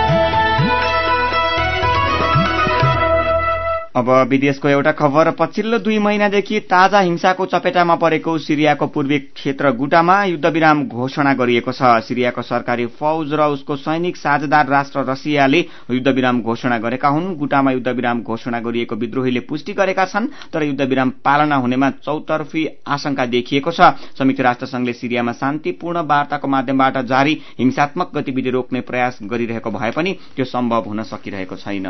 अब 3.96 4.08
विदेशको 4.30 4.68
एउटा 4.68 4.90
खबर 4.92 5.30
पछिल्लो 5.32 5.78
दुई 5.78 5.98
महिनादेखि 5.98 6.58
ताजा 6.62 7.00
हिंसाको 7.00 7.44
चपेटामा 7.46 7.94
परेको 7.96 8.36
सिरियाको 8.38 8.86
पूर्वी 8.86 9.18
क्षेत्र 9.18 9.70
गुटामा 9.72 10.16
युद्धविराम 10.24 10.82
घोषणा 10.84 11.32
गरिएको 11.34 11.72
छ। 11.72 12.04
सिरियाको 12.04 12.42
सरकारी 12.42 12.86
फौज 12.98 13.32
र 13.32 13.46
उसको 13.48 13.76
सैनिक 13.78 14.16
साझेदार 14.16 14.66
राष्ट्र 14.68 15.04
रसियाले 15.08 15.60
युद्धविराम 15.90 16.42
घोषणा 16.42 16.78
गरेका 16.78 17.08
हुन्। 17.08 17.34
गुटामा 17.36 17.70
युद्धविराम 17.70 18.20
घोषणा 18.22 18.60
गरिएको 18.60 18.96
विद्रोहीले 18.96 19.40
पुष्टि 19.48 19.72
गरेका 19.72 20.04
छन् 20.04 20.28
तर 20.52 20.62
युद्धविराम 20.64 21.10
पालना 21.24 21.56
हुनेमा 21.56 21.90
चौतर्फी 22.04 22.68
आशंका 22.86 23.26
देखिएको 23.26 23.72
छ। 23.72 23.96
संयुक्त 24.12 24.40
राष्ट्र 24.42 24.66
संघले 24.66 24.92
सिरियामा 24.92 25.32
शान्तिपूर्ण 25.32 26.04
वार्ताको 26.04 26.48
माध्यमबाट 26.48 26.98
जारी 27.06 27.40
हिंसात्मक 27.58 28.12
गतिविधि 28.14 28.50
रोक्ने 28.50 28.80
प्रयास 28.82 29.18
गरिरहेको 29.24 29.70
भए 29.70 29.90
पनि 29.90 30.16
त्यो 30.36 30.44
सम्भव 30.46 30.84
हुन 30.86 31.02
सकिरहेको 31.06 31.56
छैन। 31.56 31.86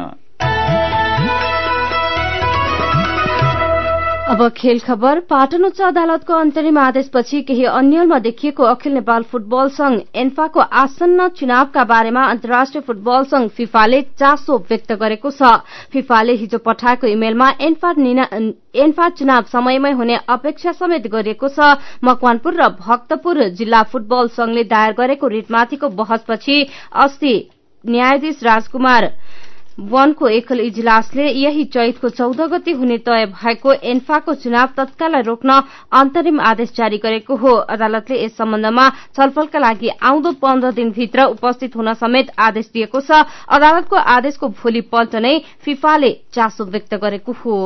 अब 4.26 4.40
खेल 4.56 4.78
खबर 4.80 5.18
पाटन 5.30 5.64
उच्च 5.64 5.80
अदालतको 5.88 6.34
अन्तरिम 6.34 6.78
आदेशपछि 6.78 7.40
केही 7.42 7.64
अन्यलमा 7.72 8.18
देखिएको 8.18 8.62
अखिल 8.64 8.92
नेपाल 8.92 9.22
फुटबल 9.22 9.68
संघ 9.70 10.00
एन्फाको 10.14 10.60
आसन्न 10.80 11.28
चुनावका 11.38 11.84
बारेमा 11.84 12.24
अन्तर्राष्ट्रिय 12.30 12.82
फुटबल 12.86 13.24
संघ 13.24 13.48
फिफाले 13.56 14.00
चासो 14.18 14.56
व्यक्त 14.70 14.92
गरेको 14.94 15.30
छ। 15.30 15.52
फिफाले 15.92 16.32
हिजो 16.42 16.58
पठाएको 16.58 17.06
इमेलमा 17.06 17.50
एन्फा 17.60 19.08
चुनाव 19.10 19.42
समयमै 19.52 19.92
हुने 19.94 20.18
अपेक्षा 20.28 20.72
समेत 20.74 21.06
गरिएको 21.06 21.48
छ। 21.48 21.78
मकवानपुर 22.04 22.54
र 22.54 22.68
भक्तपुर 22.82 23.42
जिल्ला 23.54 23.82
फुटबल 23.92 24.28
संघले 24.34 24.64
दायर 24.66 24.92
गरेको 24.98 25.26
रिटमाथिको 25.30 25.88
बहसपछि 26.02 26.62
अस्ति 26.98 27.34
न्यायाधीश 27.84 28.42
राजकुमार 28.44 29.12
वनको 29.78 30.28
एकल 30.28 30.60
इजलासले 30.60 31.28
यही 31.28 31.64
चैतको 31.66 32.08
चौध 32.10 32.40
गति 32.50 32.72
हुने 32.72 32.96
तय 32.98 33.26
भएको 33.26 33.72
एन्फाको 33.84 34.34
चुनाव 34.34 34.68
तत्काल 34.76 35.16
रोक्न 35.22 35.60
अन्तरिम 35.92 36.40
आदेश 36.42 36.72
जारी 36.76 36.98
गरेको 36.98 37.36
हो। 37.36 37.54
अदालतले 37.68 38.22
यस 38.24 38.36
सम्बन्धमा 38.36 38.88
छलफलका 39.16 39.58
लागि 39.58 39.88
आउँदो 40.02 40.32
पन्ध्र 40.40 40.72
दिनभित्र 40.72 41.24
उपस्थित 41.28 41.76
हुन 41.76 41.92
समेत 41.94 42.32
आदेश 42.38 42.70
दिएको 42.72 43.00
छ। 43.00 43.24
अदालतको 43.48 43.96
आदेशको 43.96 44.48
भोलिपल्ट 44.56 45.14
नै 45.16 45.38
फिफाले 45.60 46.12
चासो 46.32 46.64
व्यक्त 46.66 46.94
गरेको 46.96 47.32
हो। 47.34 47.56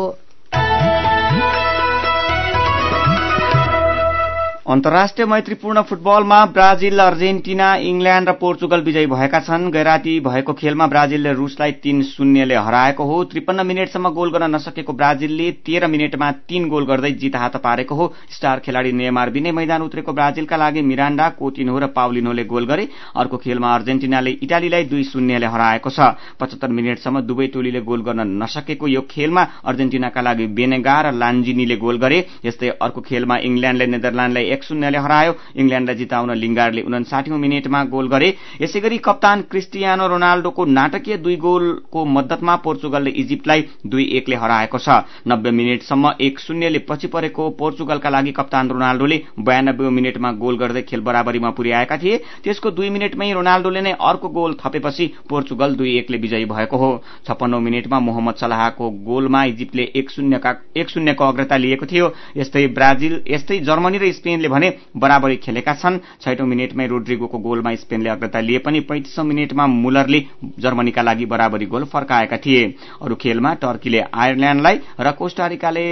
अन्तर्राष्ट्रिय 4.71 5.27
मैत्रीपूर्ण 5.27 5.83
फुटबलमा 5.83 6.37
ब्राजिल 6.47 6.99
अर्जेन्टिना 7.01 7.69
इङ्ल्याण्ड 7.83 8.29
र 8.29 8.33
पोर्चुगल 8.33 8.81
विजयी 8.81 9.07
भएका 9.07 9.39
छन्। 9.41 9.71
गैराती 9.73 10.13
भएको 10.21 10.53
खेलमा 10.53 10.87
ब्राजिलले 10.87 11.33
रूसलाई 11.35 11.73
तीन 11.83 12.03
शून्यले 12.07 12.55
हराएको 12.57 13.05
हो। 13.05 13.17
त्रिपन्न 13.25 13.67
मिनटसम्म 13.67 14.11
गोल 14.15 14.31
गर्न 14.31 14.55
नसकेको 14.55 14.93
ब्राजिलले 14.93 15.51
तेह्र 15.67 15.87
मिनटमा 15.87 16.31
तीन 16.47 16.69
गोल 16.69 16.85
गर्दै 16.87 17.11
जित 17.19 17.37
हात 17.37 17.57
पारेको 17.57 17.95
हो। 17.95 18.07
स्टार 18.31 18.59
खेलाड़ी 18.61 18.93
नेमार 18.93 19.31
बिनै 19.31 19.53
मैदान 19.53 19.83
उत्रेको 19.83 20.13
ब्राजिलका 20.13 20.57
लागि 20.57 20.83
मिराण्डा 20.83 21.29
कोटिनो 21.35 21.79
र 21.79 21.87
पाउलिनोले 21.91 22.45
गोल 22.45 22.67
गरे। 22.67 22.87
अर्को 23.17 23.37
खेलमा 23.43 23.75
अर्जेन्टिनाले 23.75 24.31
इटालीलाई 24.39 24.85
दुई 24.87 25.03
शून्यले 25.11 25.47
हराएको 25.47 25.91
छ। 25.91 26.15
पचहत्तर 26.39 26.71
मिनटसम्म 26.71 27.21
दुवै 27.27 27.47
टोलीले 27.49 27.81
गोल 27.83 28.07
गर्न 28.07 28.39
नसकेको 28.39 28.87
यो 28.87 29.03
खेलमा 29.11 29.43
अर्जेन्टिनाका 29.67 30.21
लागि 30.21 30.47
बेनेगा 30.55 30.97
र 31.01 31.13
लान्जिनीले 31.19 31.77
गोल 31.77 31.99
गरे। 31.99 32.25
यस्तै 32.47 32.79
अर्को 32.79 33.01
खेलमा 33.03 33.43
इङ्ल्याण्डले 33.51 33.87
नेदरल्याण्डलाई 33.99 34.59
एक 34.61 34.65
शून्यले 34.65 34.99
हरायो। 35.01 35.33
इङ्ल्याण्डलाई 35.57 35.97
जिताउन 35.97 36.31
लिङ्गारले 36.37 36.81
उन्साठी 36.85 37.31
मिनटमा 37.33 37.81
गोल 37.89 38.07
गरे। 38.13 38.29
यसै 38.61 38.81
गरी 38.81 38.99
कप्तान 39.01 39.39
क्रिस्टियानो 39.51 40.07
रोनाल्डोको 40.07 40.65
नाटकीय 40.69 41.17
दुई 41.17 41.37
गोलको 41.41 42.05
मद्दतमा 42.07 42.55
पोर्चुगलले 42.65 43.11
इजिप्टलाई 43.23 43.61
दुई 43.87 44.05
एकले 44.19 44.37
हराएको 44.37 44.79
छ। 44.79 44.89
नब्बे 45.25 45.51
मिनटसम्म 45.51 46.05
एक 46.21 46.41
शून्यले 46.41 46.79
पछि 46.85 47.07
परेको 47.09 47.49
पोर्चुगलका 47.57 48.09
लागि 48.11 48.33
कप्तान 48.33 48.69
रोनाल्डोले 48.71 49.17
बयानब्बे 49.41 49.89
मिनटमा 49.91 50.31
गोल 50.37 50.57
गर्दै 50.59 50.83
खेल 50.83 51.01
बराबरीमा 51.01 51.51
पुर्याएका 51.57 51.97
थिए। 51.97 52.17
त्यसको 52.45 52.71
दुई 52.71 52.89
मिनटमै 52.91 53.33
रोनाल्डोले 53.33 53.81
नै 53.81 53.93
अर्को 53.99 54.29
गोल 54.29 54.55
थपेपछि 54.61 55.07
पोर्चुगल 55.29 55.75
दुई 55.75 55.97
एकले 55.99 56.19
विजयी 56.19 56.45
भएको 56.45 56.77
हो। 56.77 56.91
छप्पन्नौ 57.27 57.61
मिनटमा 57.61 57.99
मोहम्मद 58.01 58.35
सलाहको 58.37 58.91
गोलमा 59.09 59.45
इजिप्टले 59.45 59.85
एक 59.97 60.11
शून्यको 60.11 61.25
अग्रता 61.25 61.57
लिएको 61.57 61.87
थियो। 61.87 62.07
यस्तै 62.37 62.67
ब्राजिल 62.77 63.15
यस्तै 63.29 63.59
जर्मनी 63.61 63.99
र 63.99 64.13
स्पेनले 64.13 64.49
भने 64.51 64.73
बराबरी 64.97 65.37
खेलेका 65.37 65.75
छन्। 65.75 65.99
छैटौं 66.21 66.47
मिनटमै 66.47 66.87
रोड्रिगोको 66.87 67.39
गोलमा 67.39 67.75
स्पेनले 67.77 68.11
अग्रता 68.11 68.41
लिए 68.41 68.59
पनि 68.59 68.81
पैंतिसौं 68.83 69.25
मिनटमा 69.25 69.67
मुलरले 69.67 70.21
जर्मनीका 70.59 71.03
लागि 71.03 71.27
बराबरी 71.27 71.67
गोल 71.67 71.85
फर्काएका 71.87 72.37
थिए। 72.37 72.63
अरू 73.03 73.15
खेलमा 73.17 73.55
टर्कीले 73.63 74.01
आयरल्याण्डलाई 74.15 74.81
र 75.01 75.13
कोष्टारिकाले 75.13 75.87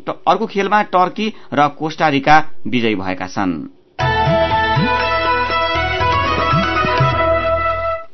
अर्को 0.00 0.46
खेलमा 0.46 0.82
टर्की 0.92 1.32
र 1.52 1.68
कोष्टारिका 1.78 2.36
विजयी 2.66 2.94
भएका 2.96 3.26
छन्। 3.26 3.52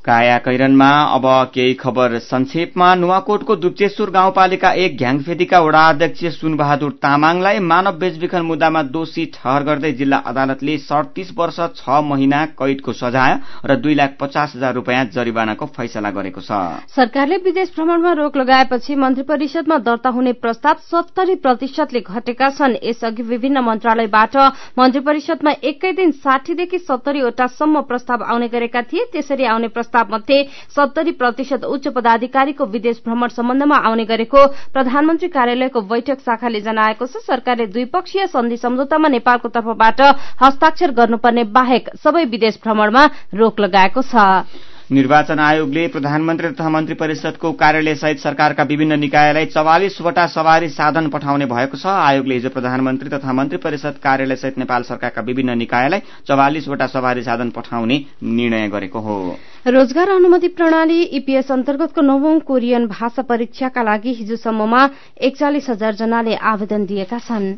काया 0.06 0.36
कैरनमा 0.38 0.88
अब 1.14 1.24
केही 1.54 1.72
खबर 1.74 2.18
संक्षेपमा 2.22 2.94
नुवाकोटको 2.94 3.54
दुप्चेश्वर 3.56 4.10
गाउँपालिका 4.10 4.70
एक 4.78 4.96
घ्याङफेदीका 4.96 5.58
वडा 5.60 5.80
अध्यक्ष 5.88 6.24
सुनबहादुर 6.34 6.92
तामाङलाई 7.02 7.58
मानव 7.60 7.96
बेचबिखन 7.98 8.42
मुद्दामा 8.46 8.82
दोषी 8.94 9.24
ठहर 9.34 9.62
गर्दै 9.62 9.90
जिल्ला 9.92 10.16
अदालतले 10.24 10.76
सडतिस 10.80 11.32
वर्ष 11.38 11.58
छ 11.76 11.98
महिना 12.10 12.44
कैदको 12.54 12.92
सजाय 12.92 13.34
र 13.66 13.76
दुई 13.76 13.94
लाख 13.94 14.14
पचास 14.20 14.52
हजार 14.56 14.74
रूपियाँ 14.74 15.04
जरिवानाको 15.10 15.66
फैसला 15.74 16.10
गरेको 16.14 16.40
छ। 16.40 16.60
सरकारले 16.94 17.36
विदेश 17.42 17.74
भ्रमणमा 17.74 18.12
रोक 18.12 18.36
लगाएपछि 18.36 18.94
मन्त्री 18.94 19.26
परिषदमा 19.26 19.78
दर्ता 19.90 20.14
हुने 20.14 20.32
प्रस्ताव 20.38 20.86
सत्तरी 20.86 21.34
प्रतिशतले 21.42 22.00
घटेका 22.06 22.50
छन्। 22.54 22.78
यसअघि 22.84 23.22
विभिन्न 23.24 23.64
मन्त्रालयबाट 23.64 24.36
मन्त्री 24.78 25.00
परिषदमा 25.10 25.56
एकै 25.64 25.92
दिन 25.98 26.10
साठीदेखि 26.22 26.78
सत्तरीवटासम्म 26.86 27.80
प्रस्ताव 27.90 28.24
आउने 28.30 28.48
गरेका 28.54 28.86
थिए। 28.86 29.10
त्यसरी 29.12 29.44
आउने 29.46 29.68
प्रस्ताव 29.68 29.94
मध्ये 30.04 30.42
सत्तरी 30.76 31.10
प्रतिशत 31.12 31.64
उच्च 31.64 31.88
पदाधिकारीको 31.88 32.64
विदेश 32.66 33.00
भ्रमण 33.04 33.28
सम्बन्धमा 33.30 33.76
आउने 33.78 34.04
गरेको 34.04 34.46
प्रधानमन्त्री 34.72 35.28
कार्यालयको 35.28 35.80
बैठक 35.82 36.20
शाखाले 36.20 36.60
जनाएको 36.60 37.06
छ। 37.06 37.24
सरकारले 37.26 37.66
द्विपक्षीय 37.66 38.26
सन्धि 38.26 38.56
सम्झौतामा 38.56 39.08
नेपालको 39.08 39.48
तर्फबाट 39.48 40.00
हस्ताक्षर 40.42 40.90
गर्नुपर्ने 40.92 41.44
बाहेक 41.50 41.90
सबै 41.96 42.24
विदेश 42.26 42.58
भ्रमणमा 42.62 43.04
रोक 43.34 43.60
लगाएको 43.60 44.02
छ। 44.02 44.54
निर्वाचन 44.86 45.38
आयोगले 45.38 45.86
प्रधानमन्त्री 45.88 46.48
तथा 46.48 46.68
मन्त्री 46.68 46.94
परिषदको 46.94 47.50
कार्यालय 47.52 47.94
सहित 47.94 48.18
सरकारका 48.18 48.62
विभिन्न 48.62 48.98
निकायलाई 49.00 49.46
चौवालिसवटा 49.46 50.26
सवारी 50.26 50.68
साधन 50.68 51.08
पठाउने 51.10 51.46
भएको 51.46 51.76
छ। 51.76 51.86
आयोगले 51.86 52.34
हिजो 52.34 52.50
प्रधानमन्त्री 52.54 53.08
तथा 53.10 53.32
मन्त्री 53.32 53.58
परिषद 53.58 53.98
कार्यालय 53.98 54.36
सहित 54.36 54.58
नेपाल 54.58 54.82
सरकारका 54.82 55.22
विभिन्न 55.22 55.58
निकायलाई 55.58 56.00
चौवालिसवटा 56.28 56.86
सवारी 56.86 57.22
साधन 57.22 57.50
पठाउने 57.50 57.98
निर्णय 58.22 58.68
गरेको 58.68 58.98
हो। 59.00 59.18
रोजगार 59.66 60.08
अनुमति 60.08 60.48
प्रणाली 60.48 61.00
ईपीएस 61.18 61.50
अन्तर्गतको 61.52 62.02
नवौं 62.02 62.38
कोरियन 62.46 62.86
भाषा 62.86 63.22
परीक्षाका 63.22 63.82
लागि 63.82 64.12
हिजोसम्ममा 64.14 64.82
एकचालिस 65.20 65.68
हजार 65.70 65.94
जनाले 65.94 66.34
आवेदन 66.50 66.84
दिएका 66.86 67.18
छन्। 67.18 67.54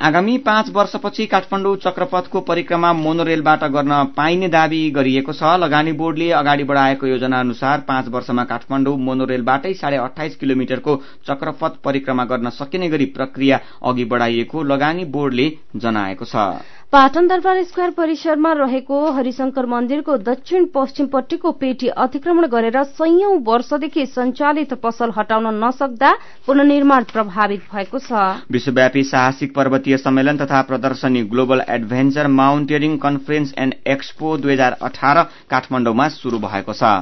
आगामी 0.00 0.36
पाँच 0.38 0.70
वर्षपछि 0.72 1.26
काठमाडौँ 1.26 1.76
चक्रपथको 1.84 2.40
परिक्रमा 2.40 2.92
मोनोरेलबाट 2.94 3.64
गर्न 3.68 3.92
पाइने 4.16 4.48
दावी 4.48 4.80
गरिएको 4.90 5.32
छ। 5.32 5.52
लगानी 5.60 5.92
बोर्डले 5.92 6.30
अगाडि 6.32 6.64
बढाएको 6.64 7.06
योजना 7.06 7.40
अनुसार 7.40 7.84
पाँच 7.88 8.08
वर्षमा 8.08 8.44
काठमाडौँ 8.44 8.96
मोनोरेलबाटै 8.98 9.74
साढे 9.74 9.96
अठाइस 9.98 10.36
किलोमिटरको 10.36 10.96
चक्रपथ 11.28 11.76
परिक्रमा 11.84 12.24
गर्न 12.24 12.50
सकिने 12.56 12.88
गरी 12.88 13.06
प्रक्रिया 13.12 13.60
अघि 13.84 14.04
बढाइएको 14.06 14.62
लगानी 14.64 15.04
बोर्डले 15.12 15.50
जनाएको 15.76 16.24
छ। 16.24 16.48
पाटन 16.92 17.26
दरबार 17.28 17.62
स्क्वायर 17.64 17.90
परिसरमा 17.90 18.52
रहेको 18.52 18.98
हरिशंकर 19.12 19.66
मन्दिरको 19.66 20.16
दक्षिण 20.18 20.66
पश्चिमपट्टिको 20.74 21.50
पेटी 21.62 21.88
अतिक्रमण 22.04 22.46
गरेर 22.46 22.78
कैयौं 22.98 23.32
वर्षदेखि 23.42 24.04
सञ्चालित 24.08 24.74
पसल 24.82 25.12
हटाउन 25.16 25.46
नसक्दा 25.64 26.12
पुननिर्माण 26.46 27.04
प्रभावित 27.12 27.66
भएको 27.72 27.98
छ। 27.98 28.22
विश्वव्यापी 28.52 29.02
साहसिक 29.04 29.54
पर्वतीय 29.54 29.96
सम्मेलन 29.98 30.38
तथा 30.38 30.62
प्रदर्शनी 30.70 31.22
global 31.26 31.64
adventure 31.68 32.26
mountaineering 32.38 32.96
conference 32.98 33.54
and 33.58 33.74
expo 33.88 34.36
दुई 34.38 34.52
हजार 34.52 34.78
अठार 34.82 35.22
काठमाडौँमा 35.50 36.08
शुरू 36.14 36.38
भएको 36.38 36.72
छ। 36.72 36.94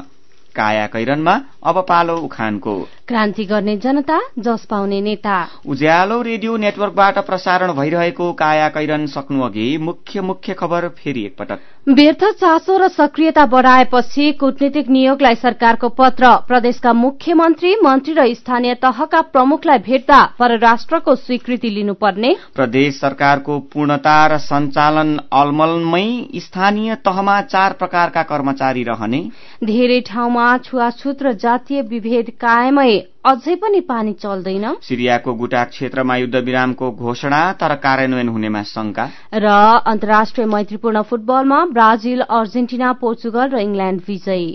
काया 0.57 0.87
कैरनमा 0.87 1.41
अब 1.65 1.85
पालो 1.89 2.17
उखानको। 2.17 2.75
क्रान्ति 3.09 3.45
गर्ने 3.45 3.77
जनता 3.77 4.19
जस 4.39 4.65
पाउने 4.65 5.01
नेता। 5.01 5.37
उज्यालो 5.67 6.21
रेडियो 6.23 6.57
नेटवर्कबाट 6.57 7.19
प्रसारण 7.19 7.73
भइरहेको 7.73 8.33
काया 8.33 8.69
कैरन 8.69 9.07
सक्नु 9.07 9.43
अघि 9.43 9.67
मुख्य 9.79 10.21
मुख्य 10.21 10.55
खबर 10.55 10.89
फेरि 10.99 11.25
एकपटक। 11.25 11.59
व्यर्थ 11.89 12.25
चासो 12.41 12.77
र 12.79 12.89
सक्रियता 12.89 13.45
बढाएपछि 13.47 14.31
कूटनीतिक 14.33 14.89
नियोगलाई 14.89 15.35
सरकारको 15.35 15.89
पत्र। 15.89 16.31
प्रदेशका 16.49 16.93
मुख्यमन्त्री 16.93 17.75
मन्त्री 17.85 18.15
र 18.15 18.27
स्थानीय 18.35 18.75
तहका 18.75 19.21
प्रमुखलाई 19.21 19.79
भेट्दा 19.81 20.23
परराष्ट्रको 20.39 21.15
स्वीकृति 21.17 21.71
लिनुपर्ने। 21.71 22.35
प्रदेश 22.55 23.01
सरकारको 23.01 23.59
पूर्णता 23.73 24.17
र 24.27 24.39
सञ्चालन 24.39 25.19
अलमलमै 25.33 26.07
स्थानीय 26.37 26.95
तहमा 27.05 27.41
चार 27.43 27.73
प्रकारका 27.73 28.23
कर्मचारी 28.23 28.83
रहने। 28.83 29.23
धेरै 29.65 30.01
ठाउँमा 30.01 30.44
छुवाछुत 30.65 31.23
र 31.23 31.33
जातीय 31.33 31.83
विभेद 31.83 32.31
कायमै 32.41 32.93
अझै 33.25 33.55
पनि 33.55 33.81
पानी 33.81 34.13
चल्दैन। 34.23 34.67
सिरियाको 34.83 35.35
गुटाक 35.35 35.69
क्षेत्रमा 35.69 36.17
युद्ध 36.17 36.37
विरामको 36.37 36.91
घोषणा 36.91 37.41
तर 37.61 37.75
कार्यान्वयन 37.85 38.29
हुनेमा 38.29 38.63
शंका 38.63 39.05
र 39.35 39.47
अन्तर्राष्ट्रिय 39.87 40.47
मैत्रीपूर्ण 40.47 41.03
फुटबलमा 41.03 41.65
ब्राजिल 41.73 42.21
अर्जेन्टिना 42.21 42.93
पोर्चुगल 43.01 43.49
र 43.49 43.59
इङ्ल्याण्ड 43.61 44.01
विजयी। 44.09 44.53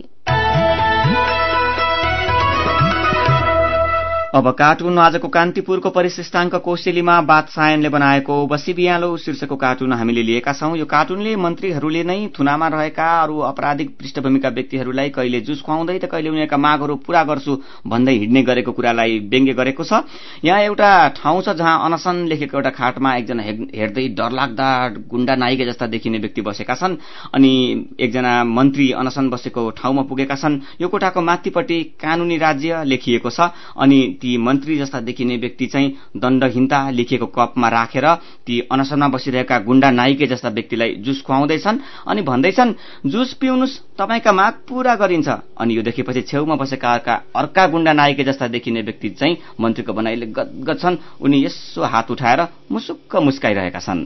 अब 4.30 4.50
कार्टुन 4.54 4.98
आजको 5.00 5.28
कान्तिपुरको 5.28 5.90
परिशिष्टाङ्क 5.90 6.56
कोसेलीमा 6.62 7.14
बादशायनले 7.26 7.90
बनाएको 7.90 8.36
बसी 8.48 8.74
बिहालो 8.74 9.08
शीर्षकको 9.18 9.56
कार्टुन 9.56 9.94
हामीले 9.94 10.24
लिएका 10.24 10.54
छौं। 10.54 10.76
यो 10.78 10.86
कार्टुनले 10.86 11.36
मन्त्रीहरूले 11.36 12.04
नै 12.04 12.18
थुनामा 12.38 12.68
रहेका 12.70 13.08
अरू 13.22 13.40
आपराधिक 13.42 13.90
पृष्ठभूमिका 13.98 14.50
व्यक्तिहरूलाई 14.50 15.10
कहिले 15.10 15.40
जुस 15.42 15.62
खुवाउँदै 15.62 15.98
त 15.98 16.06
कहिले 16.06 16.30
उनीहरूका 16.30 16.58
मागहरू 16.58 16.96
पूरा 17.02 17.24
गर्छु 17.26 17.56
भन्दै 17.90 18.14
हिँड्ने 18.14 18.44
गरेको 18.46 18.72
कुरालाई 18.72 19.18
व्यङ्ग्य 19.34 19.54
गरेको 19.58 19.84
छ। 19.84 20.06
यहाँ 20.46 20.62
एउटा 20.62 20.92
ठाउँ 21.18 21.42
छ 21.42 21.58
जहाँ 21.58 21.74
अनसन 21.90 22.22
लेखेको 22.30 22.58
एउटा 22.58 22.70
खाटमा 22.78 23.16
एकजना 23.16 23.44
हेर्दै 23.74 24.08
डरलाग्दा 24.14 24.70
गुण्डा 25.10 25.36
नाइके 25.42 25.66
जस्ता 25.66 25.88
देखिने 25.90 26.18
व्यक्ति 26.20 26.42
बसेका 26.46 26.76
छन् 26.78 27.00
अनि 27.34 27.52
एकजना 27.98 28.34
मन्त्री 28.46 28.92
अनसन 28.94 29.30
बसेको 29.34 29.70
ठाउँमा 29.74 30.06
पुगेका 30.06 30.36
छन्। 30.38 30.62
यो 30.78 30.88
कोठाको 30.88 31.22
माथिपट्टि 31.26 31.82
कानूनी 31.98 32.38
राज्य 32.38 32.84
लेखिएको 32.86 33.30
छ 33.32 33.50
अनि 33.74 34.00
ती 34.22 34.38
मन्त्री 34.38 34.78
जस्ता 34.78 35.00
देखिने 35.00 35.38
व्यक्ति 35.38 35.66
चाहिँ 35.68 35.90
दण्डहीनता 36.18 36.90
लेखिएको 36.90 37.26
कपमा 37.26 37.68
राखेर 37.70 38.06
ती 38.46 38.60
अनसनमा 38.72 39.08
बसिरहेका 39.08 39.60
गुण्डा 39.60 39.92
नाइके 39.92 40.28
जस्ता 40.28 40.50
व्यक्तिलाई 40.50 40.96
जुस 41.00 41.22
खुवाउँदैछन् 41.22 41.80
अनि 42.08 42.22
भन्दैछन् 42.22 42.74
जुस 43.06 43.34
पिउनुहोस् 43.34 43.78
तपाईँका 43.98 44.32
माग 44.32 44.54
पूरा 44.68 44.96
गरिन्छ 44.96 45.30
अनि 45.60 45.78
यो 45.78 45.82
देखेपछि 45.82 46.22
छेउमा 46.22 46.56
बसेका 46.56 46.94
अर्का 47.36 47.68
गुण्डा 47.68 47.94
नाइके 47.94 48.24
जस्ता 48.24 48.48
देखिने 48.48 48.82
व्यक्ति 48.82 49.10
चाहिँ 49.10 49.38
मन्त्रीको 49.60 49.94
बनाइले 49.94 50.26
गदगद 50.26 50.80
छन्। 50.80 50.98
उनी 51.22 51.46
यसो 51.46 51.84
हात 51.84 52.12
उठाएर 52.12 52.48
मुसुक्क 52.72 53.16
मुस्काइरहेका 53.16 53.80
छन्। 53.80 54.06